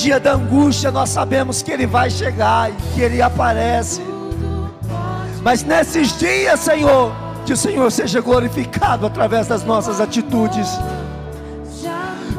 Dia 0.00 0.18
da 0.18 0.32
angústia 0.32 0.90
nós 0.90 1.10
sabemos 1.10 1.62
que 1.62 1.70
Ele 1.70 1.86
vai 1.86 2.08
chegar 2.08 2.70
e 2.70 2.74
que 2.94 3.02
Ele 3.02 3.20
aparece. 3.20 4.00
Mas 5.42 5.62
nesses 5.62 6.18
dias, 6.18 6.58
Senhor, 6.60 7.12
que 7.44 7.52
o 7.52 7.56
Senhor 7.56 7.90
seja 7.92 8.20
glorificado 8.20 9.06
através 9.06 9.46
das 9.46 9.62
nossas 9.62 10.00
atitudes. 10.00 10.68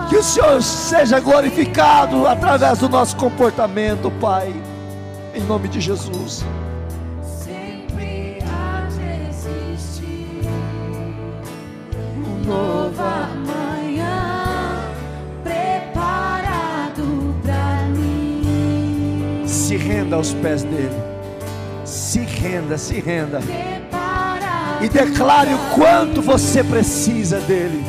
Que 0.09 0.18
o 0.18 0.24
Senhor 0.24 0.62
seja 0.62 1.20
glorificado 1.20 2.28
através 2.28 2.80
do 2.80 2.89
nosso 2.89 3.16
comportamento, 3.16 4.12
Pai. 4.20 4.53
Em 5.36 5.41
nome 5.41 5.68
de 5.68 5.80
Jesus. 5.80 6.43
Sempre 7.24 8.39
há 8.43 8.88
de 8.89 9.30
existir 9.30 10.49
um 12.18 12.43
novo 12.43 12.91
renda 19.92 20.16
aos 20.16 20.34
pés 20.34 20.64
dele. 20.64 20.96
Se 21.84 22.20
renda, 22.20 22.78
se 22.78 23.00
renda. 23.00 23.42
E 24.82 24.88
declare 24.88 25.54
o 25.54 25.58
quanto 25.76 26.22
você 26.22 26.64
precisa 26.64 27.39
dele. 27.42 27.84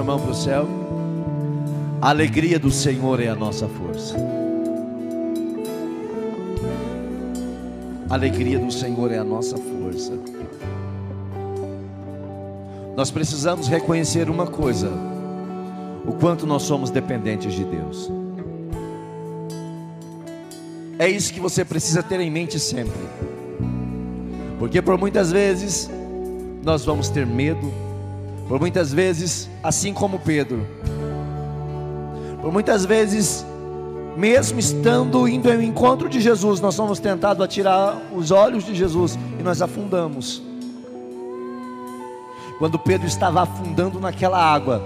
Levante 0.00 0.02
a 0.02 0.04
mão 0.04 0.18
para 0.18 0.30
o 0.30 0.34
céu. 0.34 0.66
A 2.00 2.08
alegria 2.08 2.58
do 2.58 2.70
Senhor 2.70 3.20
é 3.20 3.28
a 3.28 3.34
nossa 3.34 3.68
força. 3.68 4.16
A 8.08 8.14
alegria 8.14 8.58
do 8.58 8.72
Senhor 8.72 9.12
é 9.12 9.18
a 9.18 9.24
nossa 9.24 9.56
força. 9.56 10.12
Nós 12.96 13.10
precisamos 13.10 13.68
reconhecer 13.68 14.28
uma 14.28 14.46
coisa: 14.46 14.90
o 16.06 16.12
quanto 16.12 16.46
nós 16.46 16.62
somos 16.62 16.90
dependentes 16.90 17.52
de 17.52 17.64
Deus. 17.64 18.10
É 20.98 21.08
isso 21.08 21.32
que 21.32 21.40
você 21.40 21.64
precisa 21.64 22.02
ter 22.02 22.20
em 22.20 22.30
mente 22.30 22.58
sempre. 22.58 23.08
Porque 24.58 24.82
por 24.82 24.98
muitas 24.98 25.32
vezes 25.32 25.88
nós 26.62 26.84
vamos 26.84 27.08
ter 27.08 27.26
medo, 27.26 27.72
por 28.50 28.58
muitas 28.58 28.92
vezes, 28.92 29.48
assim 29.62 29.94
como 29.94 30.18
Pedro, 30.18 30.66
por 32.42 32.52
muitas 32.52 32.84
vezes, 32.84 33.46
mesmo 34.16 34.58
estando 34.58 35.28
indo 35.28 35.48
ao 35.48 35.62
encontro 35.62 36.08
de 36.08 36.20
Jesus, 36.20 36.60
nós 36.60 36.74
somos 36.74 36.98
tentados 36.98 37.44
a 37.44 37.46
tirar 37.46 37.96
os 38.12 38.32
olhos 38.32 38.64
de 38.64 38.74
Jesus 38.74 39.16
e 39.38 39.42
nós 39.44 39.62
afundamos. 39.62 40.42
Quando 42.58 42.76
Pedro 42.76 43.06
estava 43.06 43.42
afundando 43.42 44.00
naquela 44.00 44.42
água, 44.42 44.82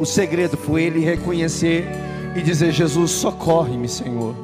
o 0.00 0.04
segredo 0.04 0.56
foi 0.56 0.82
ele 0.82 0.98
reconhecer 0.98 1.86
e 2.34 2.42
dizer: 2.42 2.72
Jesus, 2.72 3.12
socorre-me, 3.12 3.88
Senhor. 3.88 4.34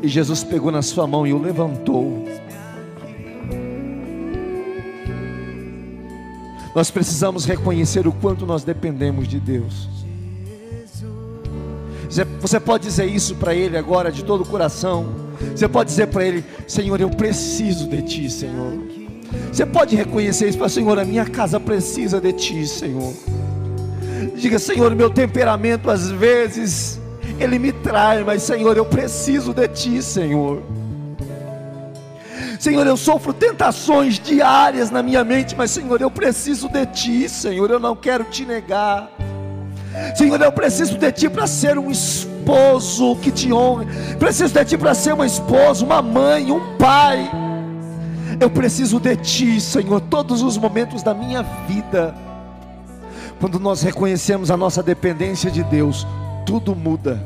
E 0.00 0.06
Jesus 0.06 0.44
pegou 0.44 0.70
na 0.70 0.82
sua 0.82 1.04
mão 1.08 1.26
e 1.26 1.32
o 1.32 1.42
levantou. 1.42 2.24
Nós 6.74 6.90
precisamos 6.90 7.44
reconhecer 7.44 8.06
o 8.06 8.12
quanto 8.12 8.46
nós 8.46 8.64
dependemos 8.64 9.28
de 9.28 9.38
Deus. 9.38 9.88
Você- 12.40 12.60
pode 12.60 12.84
dizer 12.84 13.06
isso 13.06 13.34
para 13.36 13.54
Ele 13.54 13.76
agora 13.76 14.12
de 14.12 14.22
todo 14.22 14.42
o 14.42 14.46
coração. 14.46 15.06
Você 15.54 15.66
pode 15.66 15.90
dizer 15.90 16.08
para 16.08 16.24
Ele: 16.24 16.44
Senhor, 16.66 17.00
eu 17.00 17.08
preciso 17.08 17.88
de 17.88 18.02
Ti, 18.02 18.30
Senhor. 18.30 18.74
Você 19.50 19.64
pode 19.64 19.96
reconhecer 19.96 20.48
isso 20.48 20.58
para 20.58 20.68
Senhor, 20.68 20.98
a 20.98 21.04
minha 21.04 21.24
casa 21.24 21.58
precisa 21.58 22.20
de 22.20 22.32
Ti, 22.32 22.66
Senhor. 22.66 23.14
Diga, 24.36 24.58
Senhor, 24.58 24.94
meu 24.94 25.08
temperamento 25.08 25.90
às 25.90 26.10
vezes 26.10 27.00
ele 27.38 27.58
me 27.58 27.72
trai, 27.72 28.22
mas 28.24 28.42
Senhor, 28.42 28.76
eu 28.76 28.84
preciso 28.84 29.52
de 29.54 29.66
Ti, 29.68 30.02
Senhor. 30.02 30.62
Senhor, 32.62 32.86
eu 32.86 32.96
sofro 32.96 33.32
tentações 33.32 34.20
diárias 34.20 34.88
na 34.88 35.02
minha 35.02 35.24
mente, 35.24 35.56
mas 35.56 35.72
Senhor, 35.72 36.00
eu 36.00 36.08
preciso 36.08 36.68
de 36.68 36.86
Ti, 36.86 37.28
Senhor, 37.28 37.68
eu 37.68 37.80
não 37.80 37.96
quero 37.96 38.22
te 38.22 38.46
negar. 38.46 39.10
Senhor, 40.14 40.40
eu 40.40 40.52
preciso 40.52 40.96
de 40.96 41.10
Ti 41.10 41.28
para 41.28 41.44
ser 41.48 41.76
um 41.76 41.90
esposo 41.90 43.16
que 43.16 43.32
te 43.32 43.52
honre, 43.52 43.86
preciso 44.16 44.54
de 44.54 44.64
Ti 44.64 44.78
para 44.78 44.94
ser 44.94 45.12
uma 45.12 45.26
esposa, 45.26 45.84
uma 45.84 46.00
mãe, 46.00 46.52
um 46.52 46.76
pai. 46.76 47.28
Eu 48.38 48.48
preciso 48.48 49.00
de 49.00 49.16
Ti, 49.16 49.60
Senhor, 49.60 50.00
todos 50.00 50.40
os 50.40 50.56
momentos 50.56 51.02
da 51.02 51.12
minha 51.12 51.42
vida. 51.66 52.14
Quando 53.40 53.58
nós 53.58 53.82
reconhecemos 53.82 54.52
a 54.52 54.56
nossa 54.56 54.84
dependência 54.84 55.50
de 55.50 55.64
Deus, 55.64 56.06
tudo 56.46 56.76
muda. 56.76 57.20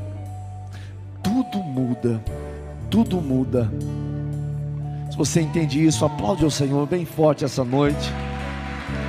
Tudo 1.22 1.58
muda. 1.58 2.22
Tudo 2.88 3.20
muda. 3.20 3.70
Se 5.16 5.18
você 5.18 5.40
entende 5.40 5.82
isso, 5.82 6.04
aplaude 6.04 6.44
ao 6.44 6.50
Senhor 6.50 6.86
bem 6.86 7.06
forte 7.06 7.42
essa 7.42 7.64
noite. 7.64 8.12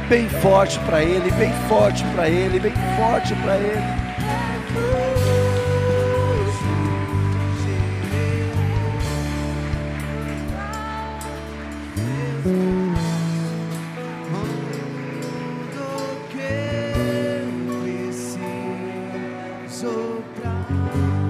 Bem 0.08 0.30
forte 0.30 0.80
para 0.86 1.04
Ele, 1.04 1.30
bem 1.32 1.52
forte 1.68 2.02
para 2.16 2.30
Ele, 2.30 2.62
bem 2.62 2.72
forte 2.96 3.36
para 3.36 3.58
Ele. 3.58 3.84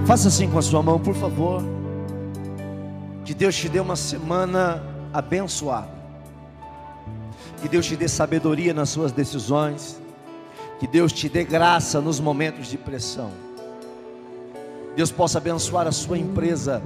Faça 0.05 0.27
assim 0.27 0.47
com 0.47 0.59
a 0.59 0.61
sua 0.61 0.83
mão, 0.83 0.99
por 0.99 1.15
favor. 1.15 1.76
Deus 3.37 3.55
te 3.55 3.69
dê 3.69 3.79
uma 3.79 3.95
semana 3.95 4.83
abençoada. 5.13 5.95
Que 7.61 7.69
Deus 7.69 7.85
te 7.85 7.95
dê 7.95 8.07
sabedoria 8.07 8.73
nas 8.73 8.89
suas 8.89 9.11
decisões. 9.11 10.01
Que 10.79 10.87
Deus 10.87 11.13
te 11.13 11.29
dê 11.29 11.43
graça 11.43 12.01
nos 12.01 12.19
momentos 12.19 12.67
de 12.67 12.79
pressão. 12.79 13.31
Deus 14.95 15.11
possa 15.11 15.37
abençoar 15.37 15.85
a 15.85 15.91
sua 15.91 16.17
empresa. 16.17 16.81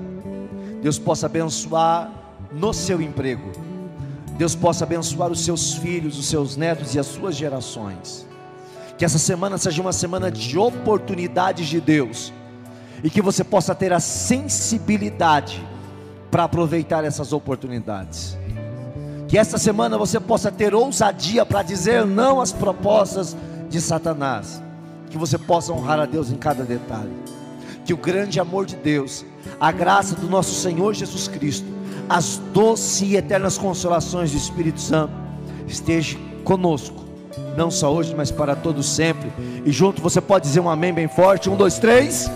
Deus 0.81 0.99
possa 0.99 1.27
abençoar 1.27 2.11
no 2.51 2.73
seu 2.73 3.01
emprego. 3.01 3.49
Deus 4.37 4.53
possa 4.53 4.83
abençoar 4.83 5.31
os 5.31 5.45
seus 5.45 5.75
filhos, 5.75 6.19
os 6.19 6.25
seus 6.25 6.57
netos 6.57 6.93
e 6.95 6.99
as 6.99 7.05
suas 7.05 7.33
gerações. 7.33 8.27
Que 8.97 9.05
essa 9.05 9.17
semana 9.17 9.57
seja 9.57 9.81
uma 9.81 9.93
semana 9.93 10.29
de 10.29 10.57
oportunidades 10.57 11.67
de 11.67 11.79
Deus 11.79 12.33
e 13.01 13.09
que 13.09 13.21
você 13.21 13.41
possa 13.41 13.73
ter 13.73 13.93
a 13.93 14.01
sensibilidade 14.01 15.70
para 16.31 16.45
aproveitar 16.45 17.03
essas 17.03 17.33
oportunidades. 17.33 18.37
Que 19.27 19.37
esta 19.37 19.57
semana 19.57 19.97
você 19.97 20.19
possa 20.19 20.51
ter 20.51 20.73
ousadia 20.73 21.45
para 21.45 21.61
dizer 21.61 22.05
não 22.05 22.41
às 22.41 22.51
propostas 22.51 23.35
de 23.69 23.79
Satanás. 23.79 24.61
Que 25.09 25.17
você 25.17 25.37
possa 25.37 25.73
honrar 25.73 25.99
a 25.99 26.05
Deus 26.05 26.31
em 26.31 26.35
cada 26.35 26.63
detalhe. 26.63 27.11
Que 27.85 27.93
o 27.93 27.97
grande 27.97 28.39
amor 28.39 28.65
de 28.65 28.75
Deus, 28.75 29.25
a 29.59 29.71
graça 29.71 30.15
do 30.15 30.29
nosso 30.29 30.53
Senhor 30.53 30.93
Jesus 30.93 31.27
Cristo, 31.27 31.67
as 32.07 32.41
doces 32.53 33.01
e 33.01 33.15
eternas 33.15 33.57
consolações 33.57 34.31
do 34.31 34.37
Espírito 34.37 34.79
Santo 34.79 35.13
esteja 35.67 36.17
conosco, 36.43 37.01
não 37.55 37.71
só 37.71 37.93
hoje, 37.93 38.13
mas 38.15 38.31
para 38.31 38.55
todos 38.55 38.85
sempre. 38.85 39.31
E 39.65 39.71
junto 39.71 40.01
você 40.01 40.19
pode 40.19 40.45
dizer 40.45 40.59
um 40.59 40.69
amém 40.69 40.93
bem 40.93 41.07
forte. 41.07 41.49
Um, 41.49 41.55
dois, 41.55 41.79
três. 41.79 42.29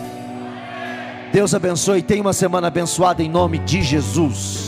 Deus 1.35 1.53
abençoe. 1.53 2.01
Tenha 2.01 2.21
uma 2.21 2.31
semana 2.31 2.67
abençoada 2.67 3.21
em 3.21 3.29
nome 3.29 3.59
de 3.59 3.83
Jesus. 3.83 4.64